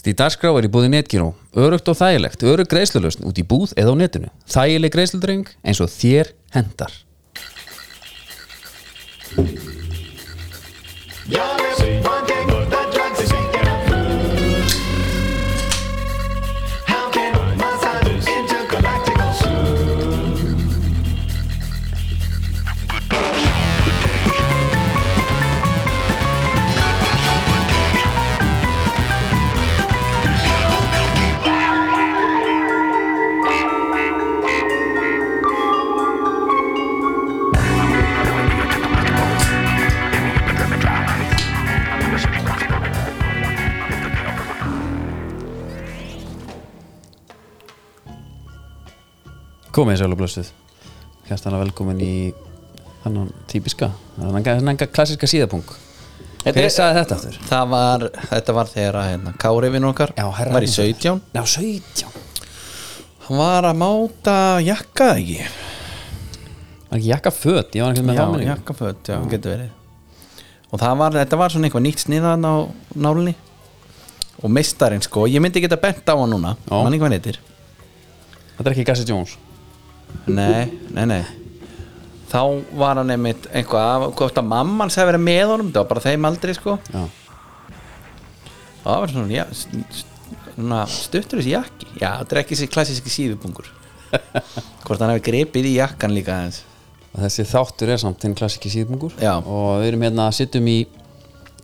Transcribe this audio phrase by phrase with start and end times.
[0.00, 3.92] Stíð dagskrá er í búði netgíró Örugt og þægilegt, örug greiðslulausn út í búð eða
[3.92, 4.30] á netinu.
[4.48, 6.96] Þægileg greiðsludreng eins og þér hendar
[49.70, 50.48] Komið sæl og blössuð
[51.28, 52.14] Hjartana velkomin í
[53.04, 55.62] Þannig típiska Þannig klassiska síðapung
[56.40, 57.36] Hver sagði þetta aftur?
[57.46, 60.74] Það var, þetta var þegar að hérna, Kári vinn okkar Já, var í minn.
[60.74, 62.08] 17 Já, 17
[63.28, 65.44] Hann var að máta jakka ekki?
[66.88, 69.68] Var ekki jakka föt, ég var ekki með Já, jakkaföt, já, getur verið.
[70.72, 72.54] Og það var, þetta var svona eitthvað nýtt sniðan á
[72.98, 73.36] nálinni
[74.40, 76.56] Og meistarinn sko, ég myndi geta bent á hann núna.
[76.66, 76.74] Já.
[76.74, 77.38] Hann eitthvað neytir
[78.56, 79.36] Þetta er ekki Gassi Jones
[80.30, 81.22] Nei, nei, nei.
[82.30, 82.40] Þá
[82.78, 86.28] var hann einmitt eitthvað Hvort að mamman sagði verið með honum Það var bara þeim
[86.28, 86.76] aldrei sko.
[86.92, 87.02] Já,
[88.84, 89.44] Það var svona, já,
[90.54, 91.88] svona stuttur þessi jakki.
[92.00, 93.66] Já, þetta er ekki þessi klassíski síðubungur.
[94.86, 96.62] Hvort hann hefði gripið í jakkan líka aðeins.
[97.10, 99.32] Þessi þáttur er samt þinn klassiki síðpungur Já.
[99.42, 100.76] Og við erum hérna að sittum í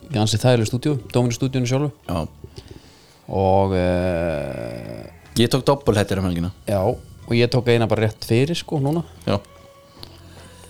[0.07, 1.89] í ansi þægileg stúdíu, Dóminu stúdíunni sjálfu.
[2.07, 2.27] Já.
[3.27, 5.05] Og uh,
[5.39, 6.51] Ég tók doppulhettir um helgina.
[6.67, 6.79] Já,
[7.27, 9.03] og ég tók eina bara rétt fyrir sko núna.
[9.27, 9.37] Já.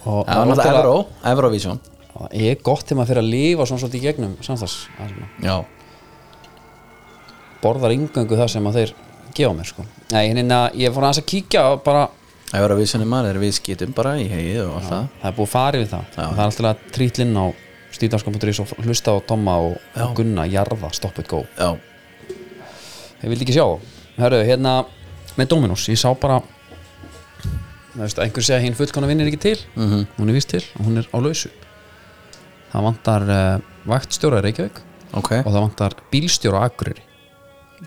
[0.07, 1.79] Og Það var náttúrulega Evró, Eurovision
[2.17, 4.77] Það er gott þegar maður fyrir að lifa svona svolítið í gegnum samstags
[5.43, 5.55] Já.
[7.61, 8.93] Borðar yngöngu það sem að þeir
[9.37, 9.85] gefa mér sko.
[10.13, 12.07] Nei, hérna, ég fór aðeins að kíkja og bara,
[12.57, 15.07] Eurovision er maður, er við skýtum bara í hegið og allt það.
[15.21, 16.05] Það er búið farið við það.
[16.13, 16.21] Já.
[16.23, 17.45] það er alltaf trýtlinn á
[17.97, 20.03] stíðdagskan.is og hlusta á Tomma og, Já.
[20.05, 21.43] og Gunna jarða, stop it go.
[21.57, 21.69] Já,
[23.21, 23.67] ég vildi ekki sjá.
[24.17, 24.77] Hörru, hérna,
[25.37, 26.41] með Dominos, ég sá bara
[27.97, 29.57] einhver segja hinn fullkona vinnir ekki til.
[29.75, 30.05] Mhm.
[30.17, 31.49] hún er vist til og hún er á lausu.
[32.71, 34.81] Það vantar uh, vaktstjóra í Reykjavík
[35.13, 35.31] ok.
[35.45, 37.01] og það vantar bílstjóra á Akureyri.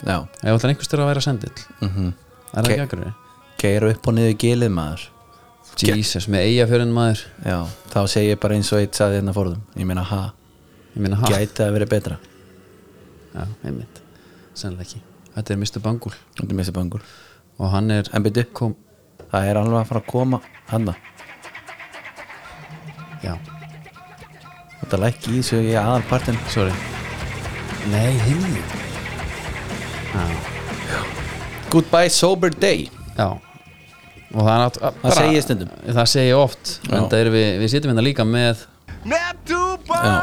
[0.07, 1.55] Já, ef er einhver stjóra að vera sendill.
[1.81, 2.13] Mhm.
[2.55, 3.15] Er það ekki Akureyri?
[3.61, 5.09] Geir upp og niður gilið maður.
[5.81, 7.25] Jesus, með eigafjörðin maður.
[7.45, 10.33] Já, þá segi ég bara eins og eitt saði hérna fórðum Ég meina ha,
[10.97, 12.19] ég meina, ha, gæti að vera betra.
[13.35, 14.01] Já, einmitt.
[14.55, 15.01] Sennilega ekki,
[15.37, 15.81] þetta er Mr.
[15.85, 17.05] Bangul Þetta er missi bangur
[17.61, 18.75] og hann er En byrju, kom,
[19.31, 20.41] það er alveg að fara að koma
[20.71, 20.95] Hanna,
[23.25, 23.35] já,
[24.81, 26.75] þetta lækki í þessu í aðalpartin sorry.
[27.91, 28.63] Nei, himmi
[31.71, 32.89] Goodbye sober day.
[33.15, 33.29] Já.
[34.35, 35.71] Og það er nátt Það segi ég stundum.
[35.87, 36.95] það segi ég oft, Já.
[36.99, 38.65] en það er við, við sitjum hérna líka með
[39.91, 40.15] Já.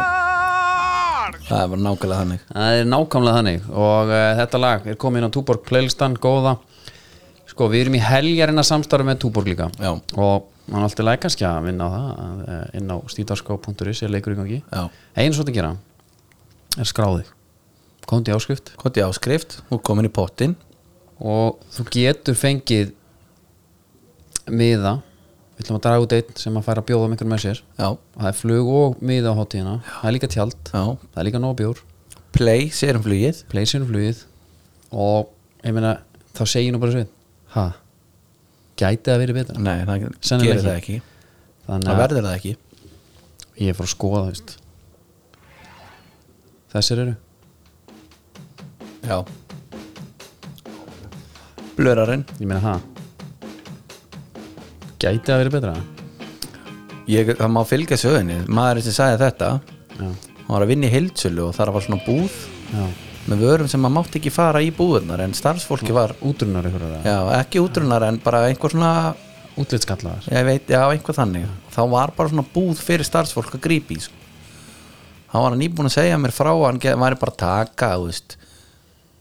[1.47, 2.41] Það er bara nákvæmlega þannig.
[2.51, 3.67] Það er nákvæmlega þannig.
[3.71, 6.57] Og uh, þetta lag er komið inn á Túborg playlistan, góða
[7.57, 9.71] sko, við erum í heljarina samstarfi með Túborg líka.
[9.81, 9.95] Já.
[10.15, 14.13] og mann alltaf læg kannski að vinna á það að, eh, inn á stíðdarská.is er
[14.13, 14.61] leikur í gangi.
[15.15, 15.75] Einu svo að gera
[16.77, 17.25] er skráði
[18.07, 18.71] komandi áskrift.
[18.77, 20.55] Koti áskrift og komin í pottin
[21.19, 22.93] og þú getur fengið
[24.47, 25.01] miða.
[25.57, 27.61] Við ætlum að draga út einn sem að færa bjóða um einhvern með sér.
[27.79, 29.75] Já, það er flug og miða á hátíðina.
[29.89, 30.83] Það er líka tjald, já.
[30.85, 31.83] Það er líka nóg bjór.
[32.37, 33.43] Play, sérum flugið.
[33.49, 34.23] Pleysinu flugið.
[34.93, 35.31] Og
[35.65, 35.97] ég meina
[36.37, 37.16] þá segi ég nú bara sveit
[37.57, 37.65] ha,
[38.79, 39.61] gæti það verið betra?
[39.65, 40.97] Nei, það Sennilega gerir það ekki.
[41.67, 42.53] Þannig Það að verður það ekki.
[43.67, 44.57] Ég fór að skoða veist.
[46.73, 47.15] þessir eru?
[49.07, 49.17] Já.
[51.77, 52.25] Blörarinn.
[52.41, 52.75] Ég meina ha?
[54.97, 55.75] Gæti það verið betra?
[57.07, 58.39] Ég, Það má fylgja sögunni.
[58.51, 59.49] Maðurinn sem sagði þetta
[59.97, 60.07] já,
[60.47, 62.33] Hann var að vinna í heildsölu og þar var svona búð.
[62.71, 62.85] Já,
[63.27, 66.69] með vörum sem maður mátti ekki fara í búðunar en starfsfólki var útrunnar
[67.03, 68.91] já, ekki útrunar en bara einhver svona
[69.57, 71.49] útlitskallaðar ég veit, já, einhver þannig.
[71.73, 74.15] Þá var bara svona búð fyrir starfsfólk að grípi sko.
[75.33, 77.91] hann var nýbúin að segja mér frá hann væri bara taka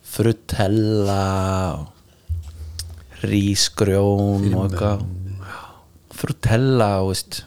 [0.06, 1.22] frutella
[3.26, 4.46] rísgrjón
[6.16, 6.90] frutella,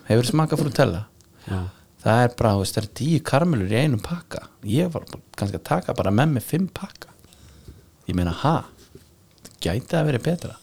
[0.09, 1.05] hefur smakað frutella?
[1.47, 1.63] Já,
[2.09, 4.45] það er bara, það er tíu karmelur í einum pakka.
[4.67, 5.05] Ég var
[5.37, 7.13] kannski að taka bara með mig fimm pakka.
[8.09, 8.55] Ég meina, ha?
[9.59, 10.55] Gæti það verið betra?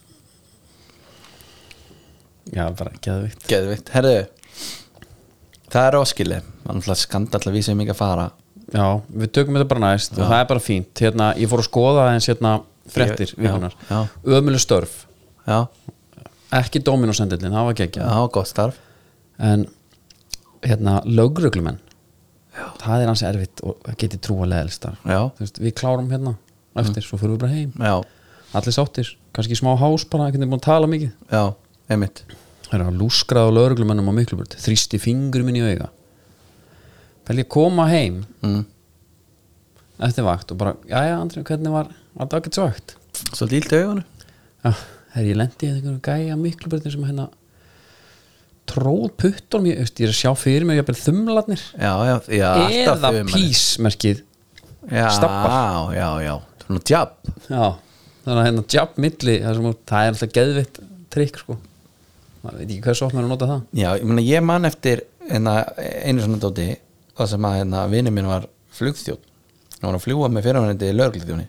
[2.54, 4.18] Já bara geðvikt Geðvikt, herðu
[5.66, 8.26] Það er óskili, það náttúrulega skandall að við sem ekki að fara.
[8.70, 11.02] Já, við tökum þetta bara næst og það er bara fínt.
[11.02, 12.52] Hérna, Ég fór að skoða eins hérna
[12.90, 13.98] frettir vikunar já,
[14.38, 14.94] Ömuleg störf,
[15.46, 15.58] já,
[16.54, 18.78] ekki Dominosendillin það var gekkja já, gott starf.
[19.42, 19.66] En
[20.64, 21.82] hérna lögruglumenn
[22.80, 25.20] það er hansi erfitt og það geti trúa leðlistar Já.
[25.38, 26.36] veist, við klárum hérna
[26.80, 27.72] eftir, svo fyrir við bara heim.
[27.80, 27.94] Já,
[28.58, 31.12] allir sáttir, kannski smá hás bara, ekki búin að tala mikið.
[31.32, 31.42] Já,
[31.92, 32.24] einmitt.
[32.66, 35.88] Það er að lúskrað á lögreglumennum á Mikluburt þrýsti fingur minn í auga.
[37.26, 38.60] Pæli að koma heim mm.
[40.08, 42.96] eftir vakt og bara, jæja Andri, hvernig var var það ekkert svagt?
[43.32, 44.06] Svolítið ílt augunum.
[44.64, 44.70] Já,
[45.14, 47.28] þegar ég lendi í einhverjum gæja Mikluburtin sem hérna
[48.70, 51.62] tróð puttunum, ég, ég er að sjá fyrir mig þumlarnir.
[51.78, 54.22] Eða písmerkið
[54.86, 55.94] Já, stabbar.
[55.96, 56.34] já, já
[56.66, 56.82] Svona
[57.46, 57.64] Já,
[58.24, 60.80] þannig að hérna jab milli það, er alltaf geðvitt
[61.14, 61.56] trikk sko.
[62.42, 63.62] Maður veit ekki hversu oft maður að nota það.
[63.78, 65.56] Já, ég meina ég man eftir hérna,
[66.06, 66.68] einu svona dóti
[67.16, 68.46] það sem að hérna, vinur minn var
[68.76, 69.32] flugþjótt
[69.76, 71.46] hann var að fljúa með fyrirvændi lögreglþjóni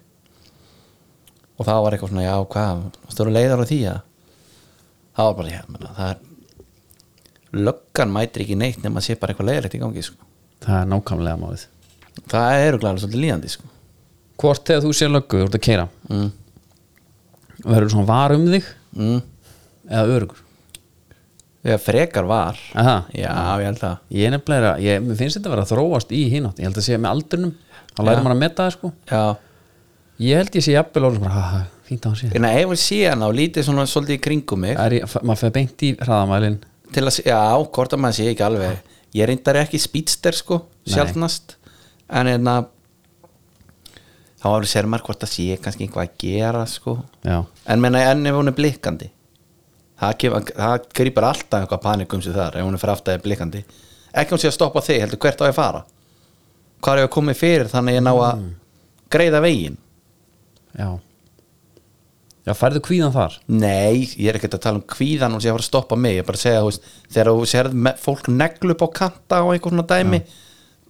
[1.58, 4.00] og það var eitthvað svona, já, hvað stóru leiðar á því að
[5.18, 6.26] það var bara, já, menna, það er
[7.56, 10.28] löggan mætir ekki neitt nema að sé bara eitthvað leiðrætt í gangi sko.
[10.66, 11.68] það er nákvæmlega málið.
[12.28, 13.70] Það eru glæðlega svolítið líðandi sko.
[14.38, 16.28] hvort þegar þú sér löggu, þú ert að keira mm.
[17.64, 19.20] verður svona var um þig Mm.
[19.86, 20.44] eða örugur
[21.68, 22.60] þegar frekar var.
[22.80, 22.98] Aha.
[23.12, 23.98] já, ég held að.
[24.16, 27.00] Ég nefnilega, ég, finnst þetta að vera að þróast í hinátt, ég held að sé
[27.02, 27.54] með aldrinum
[27.92, 28.92] þá lærir maður að metta það sko.
[29.12, 29.24] Já,
[30.24, 32.32] ég held ég sé jafnvel ha, ha, fínt að hann sé.
[32.54, 34.78] Ef ég sé hana og lítið svona svolítið í kringum mig.
[34.80, 35.44] Er maður
[36.94, 37.42] til að, já,
[37.76, 41.56] hvort að maður sé ekki alveg ég reyndar ekki speedster sko sjálfnast
[42.08, 42.56] en hérna
[44.38, 46.98] þá alveg sér maður hvort að sé kannski einhvað að gera sko.
[47.26, 49.10] Já, en menna enn ef hún er blikkandi?
[49.98, 53.64] Það, það grýpar alltaf eitthvað panikum sem þar ef hún er fyrir aftæði blikkandi.
[54.14, 55.84] Ekki hún sé að stoppa þig, heldur hvert á ég að fara?
[56.86, 58.46] Hvað er ég að koma fyrir þannig að ég ná að
[59.14, 59.80] greiða veginn?
[60.78, 60.90] Já
[62.48, 63.36] já, færðu kvíðan þar?
[63.52, 66.16] Nei, ég er ekkert að tala um kvíðan og sé að fara að stoppa mig,
[66.16, 67.70] ég er bara að segja þú veist, þegar þú sér
[68.04, 70.22] fólk neglu upp á kanta og einhver svona dæmi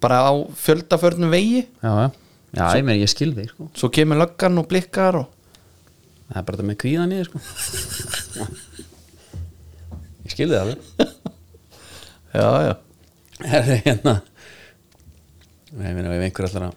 [0.03, 1.63] bara á fjöldaförnum vegi.
[1.81, 2.09] Já, já,
[2.59, 3.69] já ég, meni, ég skil þig sko.
[3.73, 5.31] svo kemur löggan og blikkar og
[6.27, 8.47] það er bara þetta með kvíðan í þér sko.
[10.27, 10.85] ég skil þig alveg.
[12.37, 12.73] Já, já,
[13.47, 14.11] er það hérna.
[15.71, 16.75] Ég meina ef einhver ætlar að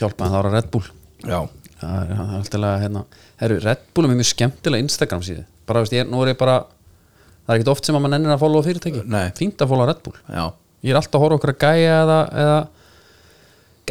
[0.00, 0.88] hjálpa það Red Bull.
[1.20, 1.44] Já.
[1.78, 3.02] það það er alltaf hérna
[3.40, 5.44] Heru, Red Bull er mjög skemmtilega Instagram síðu.
[5.68, 8.34] Bara veist ég, nú er ég bara það er ekkert oft sem að maður nennir
[8.34, 9.04] að followa fyrirtæki.
[9.08, 9.30] Nei.
[9.38, 10.18] fínt að followa Red Bull.
[10.28, 10.44] Já.
[10.84, 12.58] ég er alltaf að horfa okkur að gæja eða, eða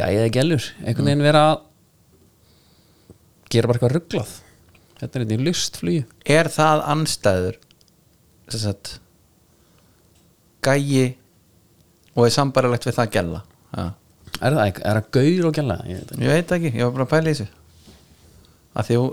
[0.00, 1.58] gæja eða gælur einhvern veginn vera að
[3.50, 4.32] gera bara eitthvað rugglað.
[5.00, 6.00] Þetta er einnig lustflugi
[6.38, 7.58] er það anstæður
[8.50, 8.90] sem sagt
[10.66, 11.14] gæi
[12.16, 13.40] og er sambarilegt við það gæla
[13.76, 13.84] já.
[14.40, 16.20] er það, eitthvað- er það gaur og gæla ekki.
[16.20, 17.48] Ég veit ekki, ég var bara að pæla í þessu
[18.76, 19.04] að því þú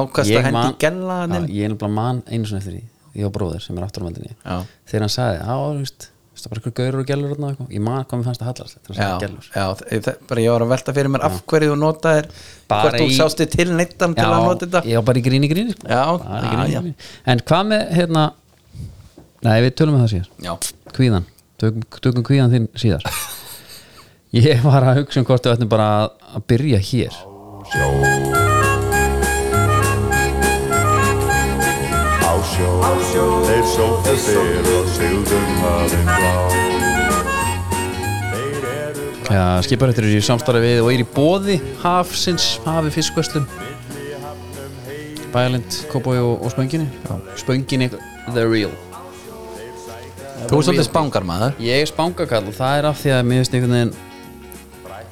[0.00, 2.82] ákast Ég að hendi Já, ég er nefnilega mann einu svona eftir því.
[3.18, 4.56] Ég og bróðir sem er aftur á meldinni Já.
[4.86, 6.06] þegar hann sagði, já, þú veist
[6.40, 7.72] það er bara eitthvað gaurur og gælur og eitthvað.
[7.74, 10.40] Ég man hvað mér fannst það hallast þetta já, var gælur já, það, það, bara
[10.44, 12.28] ég var að velta fyrir mér af hverju þú notaðir
[12.70, 14.82] Bara hvort þú í- sástu til neittan til að nota þetta.
[14.88, 15.84] ég var bara í gríni gríni sko.
[15.90, 16.80] Já, Bara í já, gríni, já.
[16.80, 16.94] gríni.
[17.34, 18.24] en hvað með hérna
[19.42, 20.30] nei, við tölum með það síðar.
[20.46, 20.52] Já,
[20.96, 21.28] kvíðan,
[21.60, 23.04] tökum, tökum kvíðan þinn síðar.
[24.40, 28.39] Ég var að hugsa um hvort við ættum bara að, að byrja hér
[32.60, 36.34] Á sjó, þeir sóttu fyrr og sigðum hafinn blá
[39.30, 43.46] Já, skiparættur eru í samstarfi við og er í bóði hafsins, hafi fiskvöslum
[45.30, 46.88] Bælind, Kópói og, og Spönginni.
[47.38, 47.86] Spönginni,
[48.34, 48.72] the real.
[50.50, 51.52] Þú er svolítið spangar maður.
[51.62, 53.92] Ég er spángakall og það er af því að mér finnst einhvern veginn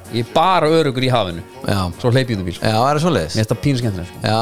[0.09, 1.45] Ég er bara örugur í hafinu.
[1.63, 2.65] Já, Svo hleyp ég út í bíl sko.
[2.67, 3.37] já, er það svoleiðis?
[3.37, 4.19] Mér finnst það pínu skemmtilega sko.
[4.27, 4.41] já,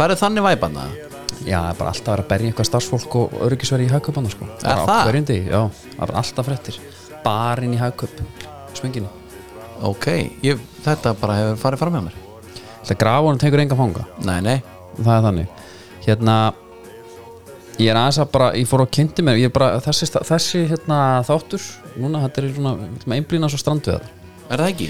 [0.00, 0.84] farið þannig væpanna
[1.46, 4.32] Já, það er bara alltaf að vera að berja eitthvað starfsfólk og öryggisveri í hagköpana
[4.32, 4.48] sko.
[4.66, 5.20] Á það?
[5.46, 6.80] Já, það er bara alltaf fréttir.
[7.22, 8.20] Barinn í hagköp,
[8.76, 9.08] Spönginni
[9.84, 10.06] ok,
[10.44, 12.22] ég, þetta bara hefur farið fram með mér.
[12.96, 14.04] Grafa hann tekur enga fanga?
[14.24, 14.56] Nei, nei,
[14.96, 15.64] það er þannig.
[16.06, 16.36] Hérna
[17.76, 20.62] ég er aðeins að bara, ég fór að kynnti mér ég er bara, þessi, þessi
[20.70, 21.64] hérna, þáttur
[22.00, 24.06] núna, þetta er svona, við að einblýna svo strandveðar
[24.46, 24.88] er það ekki?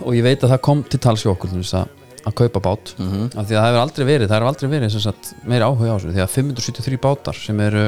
[0.00, 1.94] og ég veit að það kom til tals hjá okkur til þess að,
[2.26, 2.94] að kaupa bát.
[2.98, 3.30] Mhm.
[3.34, 5.96] af því að það hefur aldrei verið, það hefur aldrei verið sagt, meiri áhuga á
[5.96, 7.84] þessu, því að 573 bátar sem eru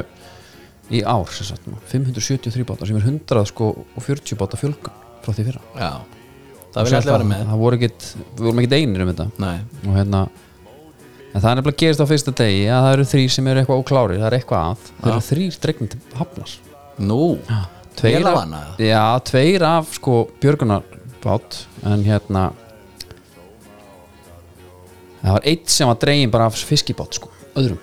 [0.91, 5.31] í ár sagt, nú, 573 bátar sem er 100 sko, og 40 bátar fjölgun frá
[5.33, 5.61] því fyrra.
[5.77, 5.91] Já,
[6.73, 7.45] það vil allir vera með.
[7.51, 9.29] það voru ekkit, við vorum ekkit einir um þetta.
[9.39, 10.23] Nei, og hérna
[11.33, 13.79] en það er nefnilega gerist á fyrsta degi að það eru þrý sem eru eitthvað
[13.81, 16.57] óklári það er eitthvað að, það eru þrýr dregnir til hafnar.
[17.01, 17.21] Nú,
[17.97, 18.61] tveir af, eða?
[18.85, 21.63] já, tveir af sko björgunarbát.
[21.89, 22.51] En hérna
[25.23, 27.81] það var eitt sem var dregin bara af fiskibát sko, öðrum.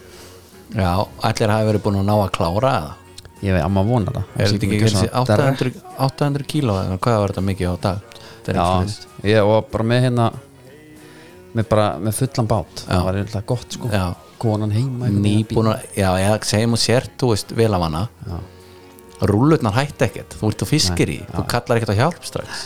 [0.76, 0.90] Já,
[1.26, 2.92] allir hafi verið búin að ná að klára eða?
[3.40, 4.30] Ég veit að maður vona það.
[4.36, 8.16] Er þetta ekki svona þessi 800, 800 kíló eða hvað var þetta mikið á dag?
[8.30, 8.94] Þetta er ekki
[9.24, 10.26] já, ég var bara með hérna
[11.56, 12.82] með bara með fullan bát.
[12.84, 12.90] Já.
[12.90, 13.90] það var eitthvað gott sko.
[13.90, 14.04] Já.
[14.40, 18.06] konan heima að, já, ég segjum og sért, þú veist, vélavanna
[19.20, 21.18] Rúllutnar hætti ekkert, þú ert á fiskir í.
[21.28, 22.62] Þú kallar ekkert á hjálp strax.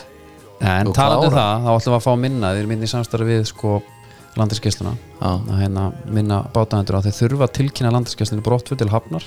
[0.60, 1.40] Já, en Þú talandi um klárar.
[1.40, 3.72] það, þá ætlum við að fá minna þeir minni samstarfi við sko
[4.38, 9.24] landinskessluna að hérna minna bátaðendur að þeir þurfa að tilkynna landinskesslunni brottfuð til hafnar.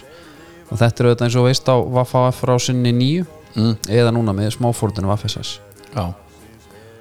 [0.68, 3.26] Og þetta er auðvitað eins og veist á VFF frá sinni nýju
[3.58, 3.74] Mm.
[3.90, 5.56] eða núna með smáfórtunum VFSS
[5.96, 6.14] Já,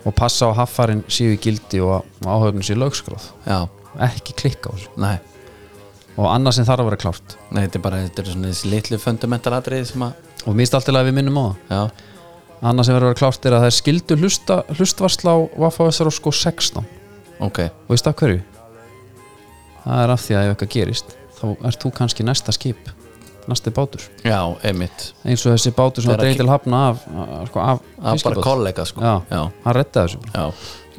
[0.06, 3.26] og passa á að haffarin séu í gildi og áhöfnin séu lögskráð.
[3.44, 3.66] Já,
[4.06, 4.88] ekki klikka á þessu.
[4.96, 5.18] Nei.
[6.16, 7.36] Og annað sem þarf að vera klárt.
[7.50, 10.12] Nei, þetta er bara, þetta er svona þessi litlu fundamental atriði sem að,
[10.46, 11.56] og finnst alltaf að við minnum á það.
[11.68, 11.82] Já,
[12.70, 16.08] annað sem verður að vera klárt er að það er skildu hlusta, hlustvarsla á VFSR
[16.08, 16.86] og sko 16
[17.40, 17.58] ok.
[17.86, 18.42] Og veist af hverju?
[19.84, 22.88] Það er af því að ef eitthvað gerist þá ert þú kannski næsta skip
[23.46, 24.02] næsti bátur.
[24.26, 27.48] Já, einmitt, eins og þessi bátur sem Þegar var dreigð að- til hafna af, af,
[27.48, 29.00] sko, af að bara kollega sko.
[29.00, 30.18] Já, já, hann rettaði þessu.
[30.34, 30.44] Já,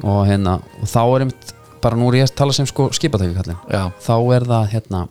[0.04, 1.52] og, hérna, og þá er einmitt
[1.82, 5.08] bara nú er ég að tala sem sko skipatækjukallin já, þá er það hérna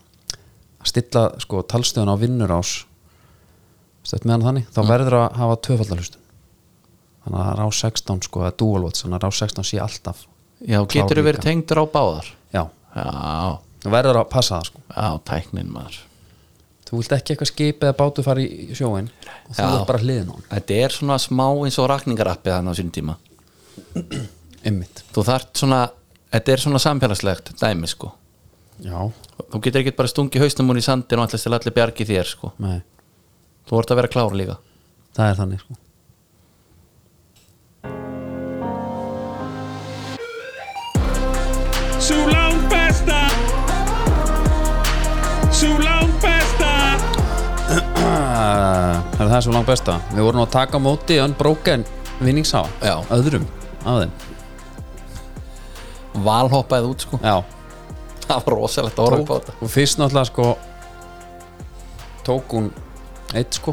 [0.81, 2.17] að stilla sko talstöðun á
[4.07, 6.23] stöðt meðan þannig þá verður að hafa tvöfallalustun
[7.25, 10.23] þannig að rá 16 sko eða dual watch þannig að rá 16 sé alltaf
[10.65, 11.27] já getur líka.
[11.29, 12.27] verið tengdur á báðar?
[12.53, 12.63] Já,
[12.97, 14.81] Já, þú verður að passa það sko.
[14.95, 15.97] Já, tæknin maður.
[16.87, 19.09] Þú vilt ekki eitthvað skip eða bátu fara í sjóin
[19.49, 22.71] og þú er bara hliðin á hann Þetta er svona smá eins og rakningarappið hann
[22.71, 23.17] á sínum tíma.
[24.67, 25.81] Ymmit Þú þarft svona,
[26.31, 28.13] þetta er svona samfélagslegt dæmi sko.
[28.85, 29.01] Já,
[29.51, 32.31] Þú getur ekki bara stungið hausnum úr í sandin og allast til allir bjargi þér
[32.31, 32.53] sko.
[32.63, 32.79] Nei,
[33.67, 34.57] Þú vart að vera klár líka.
[35.17, 35.77] Það er þannig sko
[48.37, 49.97] uh, er það svo langt besta?
[50.13, 51.85] Við vorum að taka móti unbroken
[52.21, 52.95] vinningsá Já.
[53.13, 53.45] öðrum
[53.85, 54.11] af þeim.
[56.27, 57.19] Valhoppaði út sko.
[57.21, 57.37] Já,
[58.27, 59.53] Það var rosalegt að horfa upp á þetta.
[59.63, 60.47] Og fyrst náttúrulega sko
[62.27, 62.65] tók hún
[63.39, 63.71] eitt sko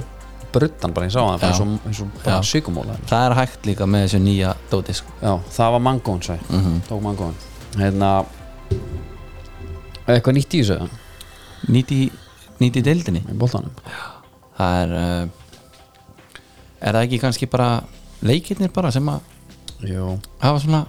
[0.54, 1.48] bruttan bara, ég sá það Já.
[1.48, 2.46] eins og, eins og bara Já.
[2.52, 5.10] sykumóla Það er hægt líka með þessu nýja dóti sko.
[5.24, 6.76] Já, það var mangón sæ Mhm.
[6.88, 7.34] tók mangón
[7.80, 8.12] hérna
[10.06, 10.88] eitthvað nýtt í þessu eða?
[11.74, 11.98] Nýti,
[12.60, 13.24] nýti deildinni?
[13.26, 13.72] Í boltanum
[14.58, 15.28] Það er uh,
[16.84, 17.68] Er það ekki kannski bara
[18.22, 19.20] leikirnir bara sem að
[19.88, 20.18] Jú.
[20.40, 20.82] hafa svona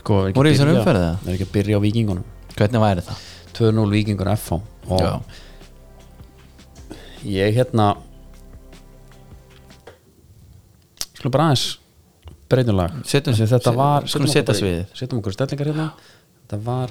[0.00, 1.14] sko, er Voru í þessari byrja- umferð eða?
[1.26, 2.24] er ekki að byrja á vikingunum
[2.58, 3.22] Hvernig væri það?
[3.58, 4.58] 2-0 vikingur FH
[4.88, 5.12] og Já.
[7.24, 7.88] ég hérna
[11.18, 11.66] skulum bara aðeins
[13.68, 14.84] Setjum- var skulum setjum setja okkur bara í- sviðið.
[15.00, 15.86] setjum okkur stellingar hérna
[16.48, 16.88] þetta var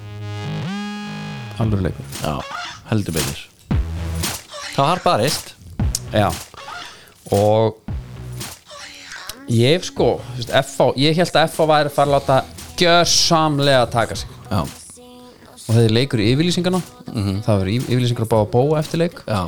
[1.63, 2.34] alveg leikur Já,
[2.91, 3.39] heldur betur
[4.77, 5.53] Það var barist
[6.13, 6.27] já.
[7.34, 7.79] Og
[9.51, 12.38] ég sko veist, FH, ég held að FH væri að fara að láta
[12.77, 14.29] gjörsamlega taka sig.
[14.51, 14.62] Já,
[15.67, 16.79] og er leikur í yfirlýsingarna
[17.10, 19.24] það verður yfirlýsingar að bá að bóa eftir leik.
[19.27, 19.41] Já,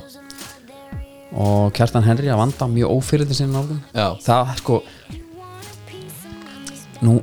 [1.39, 4.07] og Kjartan Henry að vanda mjög ófyrirði sinni nálgum Já.
[4.25, 4.79] það sko
[7.05, 7.19] nú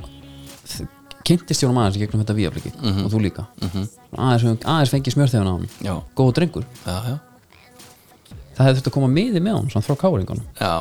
[1.27, 2.71] kynntist honum aðeins í gegnum þetta víafliki
[3.03, 3.43] og þú líka.
[3.59, 5.95] Aðeins, höfum- aðeins fengið smjörþefuna á hann Já.
[6.15, 7.17] góð drengur, já, já,
[8.57, 10.71] það hefði þurft að koma miði með hann svona frá káringunum, já.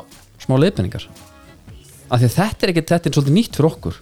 [0.43, 1.07] smá leiðbenningar
[2.07, 3.97] af því að þetta er ekki þetta er svolítið nýtt fyrir okkur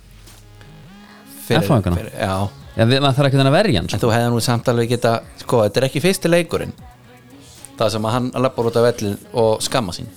[1.99, 2.35] fyrir- Já,
[2.75, 4.01] Já, við, maður þarf ekki þannig að verja hann en sko.
[4.07, 5.11] þú hefði nú samt alveg geta
[5.45, 6.73] Sko, þetta er ekki fyrsti leikurinn
[7.79, 10.09] Það sem að hann lappar út af vellin og skamma sín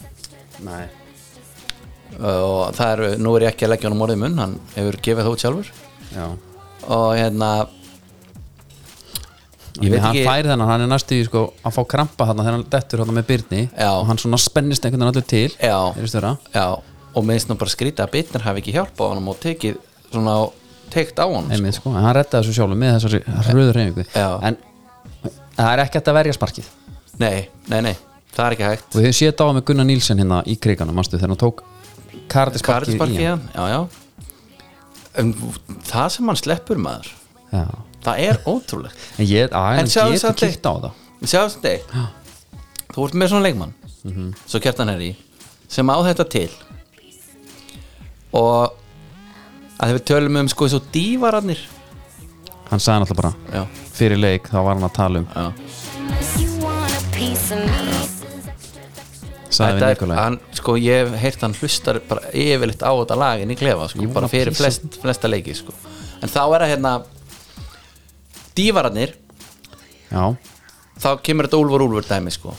[0.66, 0.88] Nei.
[2.18, 4.98] og það er, nú er ég ekki að leggja honum orðið í munn hann hefur
[5.06, 5.72] gefið það út sjálfur
[6.16, 6.26] Já.
[6.88, 7.50] og hérna
[9.84, 12.57] ég veit hann færi þennan, hann er næstu í sko, að fá krampa þarna þegar
[12.57, 13.89] hann dettur hérna með byrni Já.
[13.93, 15.77] og hann svona spennist einhvern veginn allir til Já.
[15.98, 16.65] er störa Já,
[17.13, 19.77] og minnst nú bara skrýta að bitnir hafi ekki hjálpað honum og tekið
[20.12, 20.38] svona
[20.93, 24.27] teikt á honum einmitt sko, en hann rettaði þessu sjálfur með þessari röður reyningu Já.
[24.41, 24.57] en
[25.57, 26.67] það er ekki hægt að verja sparkið.
[27.17, 27.96] Nei, nei, nei,
[28.36, 28.89] það er ekki hægt.
[28.93, 31.63] Og við þetta á með Gunnar Nílsen hérna í kriganum manstu, þegar hann tók
[32.31, 33.46] karatisparkið Karðisparki í hann.
[33.55, 33.88] hann, já, já.
[35.17, 35.31] En
[35.88, 37.10] það sem hann sleppur maður.
[37.50, 37.63] Já.
[38.08, 39.06] Það er ótrúlegt.
[39.20, 40.92] En ég, að, En sjáðu getur samt kíkt á það.
[41.28, 41.96] Sjáðu þetta eitt.
[42.96, 43.74] Þú ert með svona leikmann
[44.48, 45.10] Svo kjartan er í
[45.68, 46.50] sem á þetta til.
[48.32, 48.72] Og
[49.84, 51.60] að við tölum um sko eins og dívararnir.
[52.72, 53.66] Hann sagði náttúrulega bara Já,
[53.98, 55.28] fyrir leik þá var hann að tala um.
[55.36, 55.46] Já,
[59.58, 60.18] sagði við er- Nikolai.
[60.18, 64.02] hann, sko, ég hef heyrt hann hlustar bara yfirleitt á þetta lagin í klefa sko,
[64.04, 65.74] Jú, bara fyrir flest, flesta leiki sko.
[66.22, 66.92] en þá er það hérna
[68.58, 69.16] dívararnir
[70.08, 70.36] Já,
[70.98, 72.54] þá kemur þetta úlfur úlfur dæmi sko.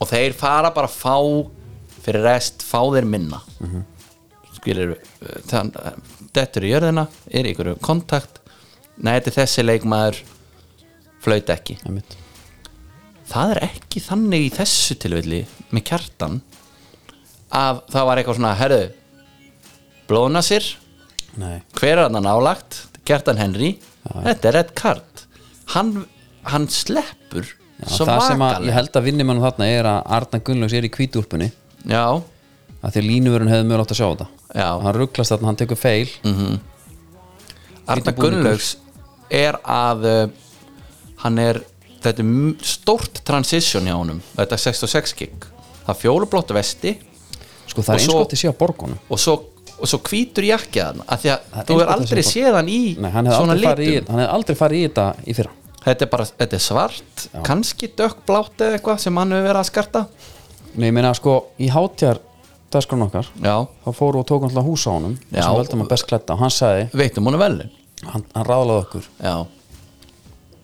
[0.00, 1.16] og þeir fara bara að fá
[2.02, 3.68] fyrir rest, fá þeir minna mm.
[3.68, 3.84] -hmm.
[4.56, 4.96] skilur
[5.50, 5.72] þann,
[6.34, 8.40] dettur í jörðina er ykkur kontakt
[8.96, 10.22] nei, þetta er þessi leikmaður
[11.22, 12.16] flaut ekki einmitt
[13.30, 16.40] það er ekki þannig í þessu tilfelli með kjartan
[17.52, 18.86] að það var eitthvað svona herðu,
[20.08, 20.64] blóðna sér
[21.40, 23.72] Nei, hver er hann nálagt kjartan Henry,
[24.06, 25.24] þetta er Red Card.
[25.74, 26.04] Hann,
[26.48, 27.46] hann sleppur
[27.82, 30.86] Já, svo það sem að ég held að vinnimannum þarna er að Arna Gunnlaugs er
[30.86, 31.48] í hvítúlpunni
[31.90, 32.04] já,
[32.82, 34.26] að því línuvörun hefði mjög átt að sjá þetta.
[34.54, 34.68] Já.
[34.84, 38.22] hann rugglast þarna, hann tekur feil Arna Hvítur búningur.
[38.22, 38.68] Gunnlaugs
[39.32, 40.24] er að uh,
[41.24, 41.62] hann er
[42.02, 44.20] þetta er stórt transition hjá honum.
[44.36, 45.48] Þetta er 66 gig.
[45.86, 46.96] Það fjólublótt vesti.
[47.70, 48.98] Sko það er eins svo- gott að sé á borgunum.
[49.08, 49.36] og svo,
[49.82, 52.80] og svo hvítur jakkjaðan að því að þú er að aldrei sé séð hann í
[53.02, 54.08] Nei, hann svona litum.
[54.08, 55.54] hann hefði aldrei farið í þetta í fyrra.
[55.82, 59.70] Þetta er bara, þetta er svart kannski dökkblátt eða eitthvað sem hann hefur verið að
[59.72, 60.02] skarta.
[60.76, 62.20] Nei, ég meina sko, í hátjar
[62.72, 65.42] dagskrán okkar, já, þá fóru og tókum alltaf hús á honum Já.
[65.42, 67.72] sem veldum að best klætta og hann sagði, veitum hún er velin
[68.08, 69.08] hann, hann ráðlaði okkur.
[69.20, 69.34] Já,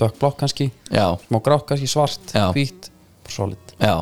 [0.00, 2.46] dökkblokk kannski, já, smá grátt kannski svart, Já.
[2.54, 2.88] hvít,
[3.28, 3.74] solid.
[3.82, 3.98] Já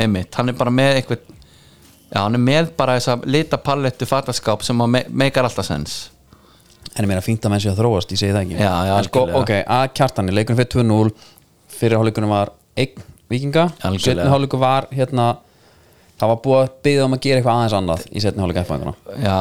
[0.00, 1.26] einmitt, hann er bara með eitthvað
[2.12, 5.96] já, hann er með bara þessa litapallettu fattaskáp sem að me meikar alltaf sens.
[6.92, 8.58] En ég meina fínt að menn sé að þróast, ég segi það ekki.
[8.60, 9.42] Já, já, en sko, algjörlega.
[9.42, 11.14] ok, að kjartani, leikurinn fyrir 2-0
[11.72, 14.04] fyrir hálfleikunum var einn vikinga, Algjörlega.
[14.04, 15.28] setni hálfleiku var hérna,
[16.20, 19.22] það var búið að byggja um að gera eitthvað aðeins annað í setni hálfleiku F-fæðinguna
[19.24, 19.38] já,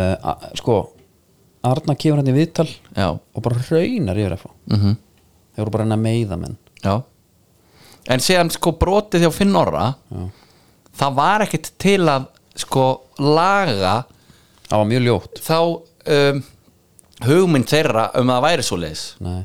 [0.00, 0.78] uh, sko
[1.68, 4.98] Arna kemur hann í viðtal já, og bara raunar yfir F-fá mhm.
[5.58, 6.52] Þeir voru bara að reyna að meiða menn.
[6.84, 6.92] Já.
[8.14, 9.88] En síðan sko brotið hjá Finn Orra
[10.98, 12.26] Það var ekkit til að
[12.58, 12.86] sko
[13.22, 14.00] laga
[14.68, 15.38] það var mjög ljótt.
[15.44, 15.58] þá
[16.18, 16.42] um,
[17.28, 19.38] hugmynd þeirra um að það væri svo leis Nei.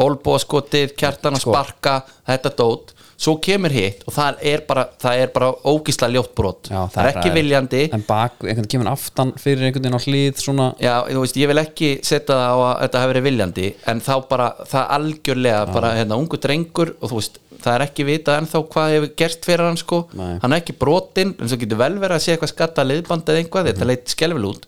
[0.00, 1.94] Olbóðskotið, kjartan að sparka
[2.24, 6.70] þetta dót, svo kemur hitt og það er bara, það er bara ógísla ljótt brot,
[6.72, 7.82] Já, það er ekki viljandi.
[7.92, 10.70] en bak, einhvern veginn kemur aftan fyrir einhvern veginn á hlið svona.
[10.80, 14.14] Já, veist, ég vil ekki setja það á að þetta hafi verið viljandi en þá
[14.32, 18.60] bara, það algjörlega bara, hérna, ungu drengur og þú veist það er ekki vitað ennþá
[18.72, 20.38] hvað hefur gerst fyrir hann sko, Nei.
[20.42, 23.42] hann er ekki brotinn en svo getur vel verið að sé eitthvað skatta liðband eða
[23.44, 23.72] eitthvað, Mhm.
[23.74, 24.66] þetta leit skelfil út.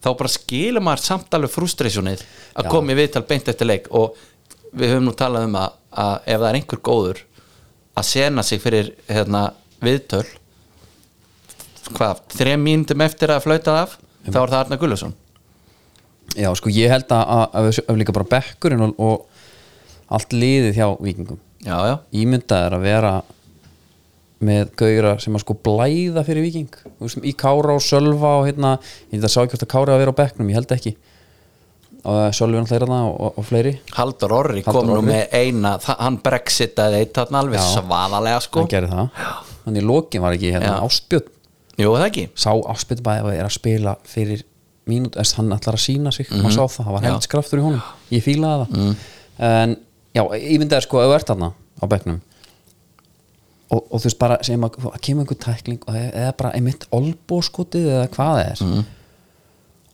[0.00, 2.22] Þá bara skilur maður samt alveg frustrationið
[2.56, 4.14] að koma í viðtal beint eftir leik og
[4.74, 7.18] við höfum nú talað um að, að ef það er einhver góður
[7.96, 9.42] að sena sig fyrir hérna,
[9.82, 10.24] viðtöl
[11.96, 13.98] hvað, þrejum mínútum eftir að flauta það af
[14.30, 15.14] þá er það Arna Gullusson
[16.38, 19.26] já sko ég held að, að, að líka bara bekkurinn og, og
[20.14, 21.49] allt liðið hjá vikingum já, já,
[22.16, 23.12] ímyndað er að vera
[24.40, 28.78] með gaugra sem að sko blæða fyrir viking í Kára og Sölva og hérna,
[29.10, 30.94] ég held að sá ekki hvort að Kára að vera á bekknum, ég held ekki.
[32.00, 33.74] Og Sölvi er náttúrulega þarna og, og, og fleiri.
[33.92, 38.62] Haldur Orri Halldór kom nú með eina hann brexitaði eitt þarna alveg svaðalega sko.
[38.62, 39.26] Hann gerði það,
[39.66, 40.78] þannig í lokin var ekki hérna.
[40.86, 41.28] Ástbjörn,
[41.84, 42.24] jú það ekki.
[42.40, 44.46] Sá Ástbjörn bæði er að spila fyrir
[44.88, 46.32] mínút, eða hann ætlar að sína sig.
[46.32, 47.04] Maður sá það, það var Mhm.
[47.04, 47.10] Já.
[47.12, 47.82] helvits kraftur í honum.
[48.16, 48.96] Ég fílaði það.
[49.50, 49.76] En
[50.16, 52.20] já, ímyndaði sko, ef þú ert þarna á bekknum.
[53.70, 56.54] Og, og þú veist bara sem að, að kemur einhver tækling og það er bara
[56.58, 58.64] einmitt olbóskotið eða hvað það er.
[58.66, 58.88] Mhm.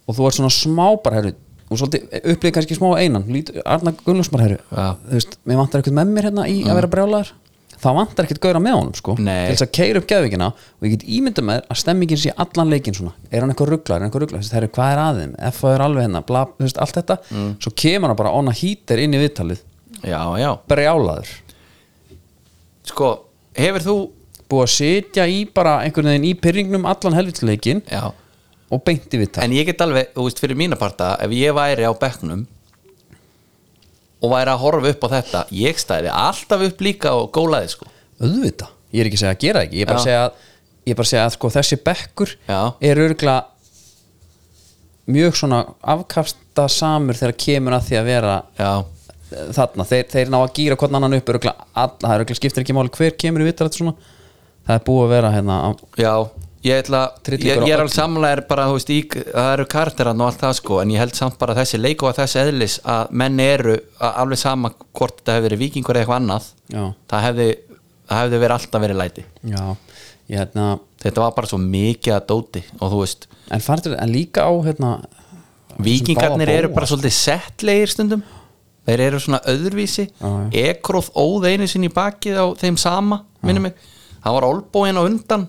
[0.07, 1.33] og þú ert svona smá bara herru,
[1.66, 3.24] og svolítið upplýði kannski smá einan.
[3.26, 4.94] Lít, Arna Gunnlaugs bara herru Já.
[5.02, 7.33] þú veist, mér vantar eitthvað með mér hérna í að vera brjálæður
[7.76, 9.48] það vantar ekkert gauðra með honum sko Nei.
[9.48, 12.70] til þess að keira upp geðvíkina og ég get ímyndað með að stemmingin sé allan
[12.72, 13.12] leikin svona.
[13.31, 15.85] Er hann eitthvað rugglar, er hann eitthvað rugglar það er hvað er aðeim, F er
[15.85, 17.18] alveg hérna bla, þú veist, allt þetta,
[17.61, 19.61] svo kemur hann bara onna hýtir inn í viðtalið,
[20.07, 21.33] já, já, brjálaður.
[22.87, 23.09] Sko,
[23.59, 23.97] hefur þú
[24.47, 28.05] búið að sitja í bara einhvern veginn í pyrringnum allan helvitsleikin já,
[28.71, 29.42] og beint í viðtal.
[29.47, 32.47] En ég get alveg, þú veist, fyrir mína parta ef ég væri á bekknum
[34.23, 37.90] og væri að horfa upp á þetta ég stæði alltaf upp líka og gólaði sko.
[38.23, 39.77] Auðvitað, ég er ekki að segja að gera það ekki.
[39.77, 40.40] Ég er bara að segja að,
[40.87, 42.61] ég bara að, segja að sko, þessi bekkur Já.
[42.90, 43.37] er örgla
[45.07, 48.71] mjög svona afkasta samur þegar kemur að því að vera já,
[49.30, 52.76] þarna, þeir, þeir ná að gýra hvern annan upp örgla, alla, það er skiptir ekki
[52.76, 53.96] máli hver kemur í vittar svona.
[54.66, 55.56] Það er búið að vera hérna
[56.00, 56.12] já
[56.66, 60.30] ég ætla, ég, ég er alveg samlega bara, þú veist, í, það eru karteran og
[60.30, 63.38] allt það sko, en ég held samt bara þessi leik og þessi eðlis að menn
[63.44, 66.48] eru að alveg sama hvort þetta hefði verið vikingur eða eitthvað annað
[67.12, 67.48] það hefði,
[68.08, 69.26] það hefði verið alltaf verið læti.
[69.52, 69.62] Já
[70.26, 70.70] ég hérna,
[71.02, 74.52] þetta var bara svo mikið að dóti og þú veist, en farið en líka á
[74.66, 74.90] hérna
[75.86, 78.24] vikingarnir eru bara svolítið settlegir stundum
[78.87, 80.09] þeir eru svona öðruvísi.
[80.66, 83.75] Ekróð óð einu sinni í bakið á þeim sama minnum mig,
[84.25, 85.49] hann var olbóin á undan.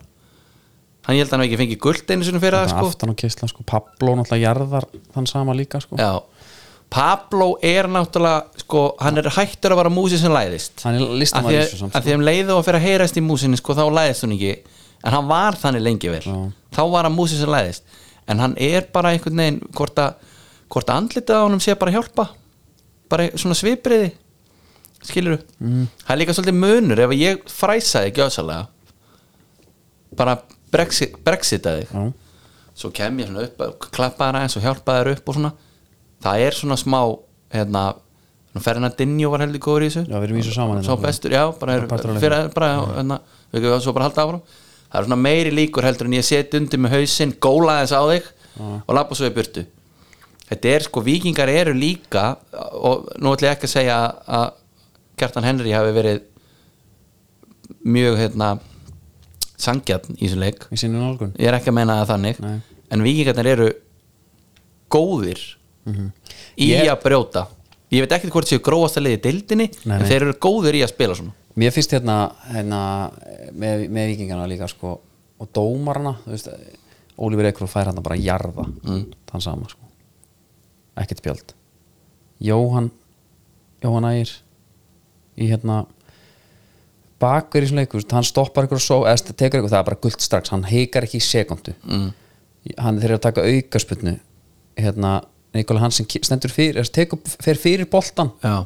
[1.07, 2.87] Hann ég held að hann ekki fengið guld einu sinni fyrir það sko.
[2.91, 3.63] aftan á kistla sko.
[3.67, 5.99] Pablo náttúrulega jarðar þann sama líka sko.
[6.91, 10.83] Pablo er náttúrulega sko, hann er hættur að vara músi sem læðist.
[10.83, 13.19] Hann er í að þessu samt af því að um leiðu að fyrir að heyrast
[13.19, 14.53] í músinni sko, þá læðist hún ekki.
[15.03, 16.23] En hann var þannig lengi vel.
[16.25, 16.37] Já.
[16.75, 17.83] þá var hann músi sem læðist.
[18.27, 20.15] En hann er bara einhvern veginn hvort að,
[20.67, 22.27] hvort að andlitið á honum sé bara hjálpa
[23.11, 24.11] bara svona svipriði
[25.07, 25.85] skilur mm.
[26.03, 28.65] það er líka svolítið munur ef ég fræsaði gjöðsalega
[30.17, 30.37] bara
[30.71, 32.11] brexit, brexitaði Já.
[32.77, 35.53] svo kem ég svona upp klappaði aðeins og hjálpaði þær upp og svona.
[36.23, 36.99] Það er svona smá
[37.53, 37.83] hérna,
[38.57, 40.05] Fernandinho var heldur góður í þessu.
[40.09, 41.03] Já, við erum í þessu saman Sá hérna.
[41.05, 41.85] bestur, já, bara er,
[42.17, 43.19] fyrir, bara, hérna,
[43.53, 44.41] við getum svo bara halda áfram.
[44.87, 48.01] Það er svona meiri líkur heldur en ég set undir með hausinn, góla þess á
[48.09, 49.67] þig og lappa svo í burtu
[50.47, 52.29] þetta er sko, vikingar eru líka
[52.77, 53.97] og nú ætlum ég ekki að segja
[54.39, 54.47] að
[55.17, 56.25] Kjartan Henry hafi verið
[57.87, 58.51] mjög hérna
[59.57, 60.67] sangjarn í þessum leik.
[61.41, 62.57] Ég er ekki að meina það þannig Nei.
[62.93, 63.69] en vikingarnir eru
[64.93, 65.41] góðir
[66.55, 67.47] í Ég- að brjóta.
[67.91, 70.83] Ég veit ekki hvort séu gróðast að leiði deildinni Nei, en þeir eru góðir í
[70.83, 71.33] að spila svona.
[71.57, 72.17] Mér finnst hérna,
[72.51, 72.81] hérna
[73.55, 74.99] með, með vikingana líka sko
[75.39, 75.49] og
[76.27, 76.49] veist
[77.17, 79.03] Ólífur Ekkur fær hann bara jarða mm.
[79.31, 79.86] þann sama sko
[81.01, 81.53] ekkert spjald
[82.43, 82.91] Jóhann
[83.83, 84.33] Jóhann Ægir
[85.37, 85.83] í hérna
[87.21, 90.01] bakur í svona leikur, hann stoppar ykkur og svo, eða tekur ykkur, það er bara
[90.05, 91.73] gult strax hann heikar ekki í sekundu.
[91.87, 92.07] Mm.
[92.77, 94.17] hann þeir eru að taka aukasputnu
[94.77, 95.11] hérna,
[95.55, 98.65] Nikola Hansen stendur fyrir, tekur, fer fyrir boltan já,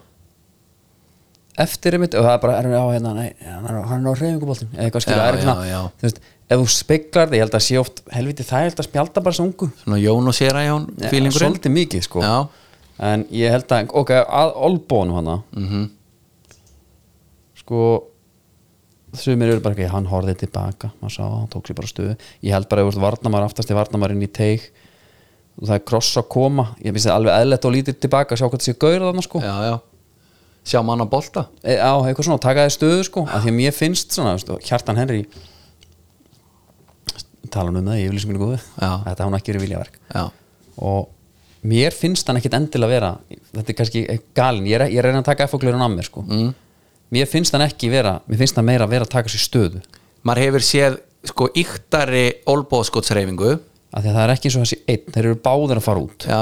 [1.61, 4.87] eftir einmitt og það er bara, er, já, hérna, nei, hann er, á reyfinguboltin eða
[4.87, 7.79] eitthvað skilur, Já, það er þú veist, ef þú speklar þig, ég held að sé
[7.79, 9.69] oft helviti það, ég held að spjalda bara svo ungu.
[9.85, 12.23] Svona Jón og Sera Jón fílingurinn svolítið mikið, sko.
[12.25, 12.37] Já,
[13.11, 15.37] en ég held að, ok, að olbónu hana.
[15.55, 15.89] Mhm.
[17.61, 17.81] Sko
[19.15, 22.15] sumir eru bara ekki, hann horfði tilbaka maður sá, hann tók sér bara stöðu.
[22.43, 24.69] Ég held bara, ef þú ert varnamar, aftast í varnamarinn í teig.
[25.59, 26.69] Og það er kross að koma.
[26.79, 29.41] Ég finnst það alveg eðlert og lítið tilbaka sjá hvað það sé gaur þarna, sko.
[29.43, 29.75] Já, já,
[30.71, 31.45] sjá mann á bolta.
[31.61, 33.25] E, á, eitthvað svona, taka þið stöðu sko.
[33.27, 35.25] Að því að mér finnst svona, veist, Hjartan Henry
[37.53, 38.59] tala um það í yfirlýsingunni góðu.
[38.79, 39.99] Þetta hann ekki verið viljaverk.
[40.11, 40.23] Já,
[40.81, 43.11] og mér finnst hann ekkit endilega vera
[43.51, 44.03] þetta er kannski
[44.37, 46.25] galin, ég er, ég er að reyna að taka F-glurinn af mér sko.
[46.27, 46.53] Mm.
[47.11, 49.81] mér finnst hann ekki vera, mér finnst hann meira að vera að taka sér stöðu.
[50.25, 54.79] Maður hefur séð sko yktari olbóðskotsreifingu af því að það er ekki eins og þessi
[54.89, 56.25] einn, þeir eru báðir að fara út.
[56.25, 56.41] Já,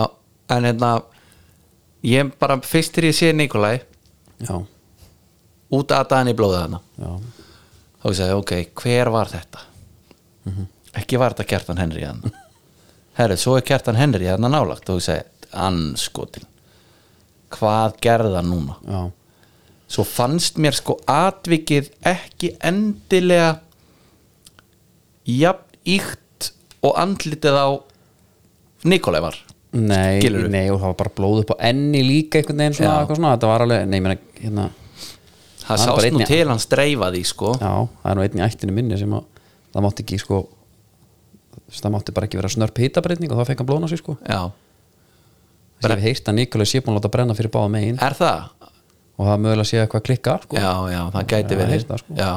[0.55, 0.91] en hérna
[2.05, 3.79] ég bara, fyrst til ég sé Nikolai
[4.39, 4.55] já,
[5.75, 7.11] út að daðan í já,
[7.99, 9.65] þá ég segi, ok, hver var þetta
[10.97, 12.23] ekki var þetta Kjartan Henry hann
[13.19, 16.45] herru, svo er Kjartan Henry hann nálagt og ég segi, anskotin
[17.53, 18.75] hvað gerði hann núna?
[18.85, 19.01] Já,
[19.89, 23.55] svo fannst mér sko atvikið ekki endilega
[25.29, 26.51] jafn íkt
[26.85, 27.67] og andlitið á
[28.89, 29.35] Nikolai var.
[29.75, 30.49] Nei, Skilurðu?
[30.49, 33.01] nei og það var bara blóð upp á enni líka einhvern veginn svona, Já.
[33.03, 34.63] eitthvað svona, þetta var alveg, nei, ég meina hérna,
[35.59, 37.51] það Hann bara sást einn nú í- til hann streifa því sko.
[37.59, 39.25] Já, það er nú einn í ættinu minni sem að
[39.75, 40.39] það mátti ekki sko
[41.73, 44.17] það mátti bara ekki vera snörp hitabreitning og þá fekk hann blóna sig sko.
[44.25, 44.51] Já,
[45.83, 47.99] ég hef heyrt að Nikolai sé búin að láta brenna fyrir báða megin.
[48.03, 48.47] Er það?
[49.19, 50.55] og það mögulega sé eitthvað klikka sko.
[50.55, 51.73] já, já, það gæti verið.
[51.75, 52.15] heyrt það, sko.
[52.15, 52.29] já,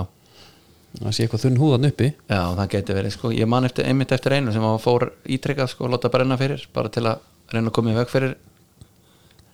[0.99, 2.09] það sé eitthvað þunn húðan uppi.
[2.27, 3.31] Já, það gæti verið sko.
[3.39, 6.91] Ég man eftir, einmitt eftir einu sem að fór ítrekkað sko, láta brenna fyrir, bara
[6.93, 8.35] til að reyna að koma í veg fyrir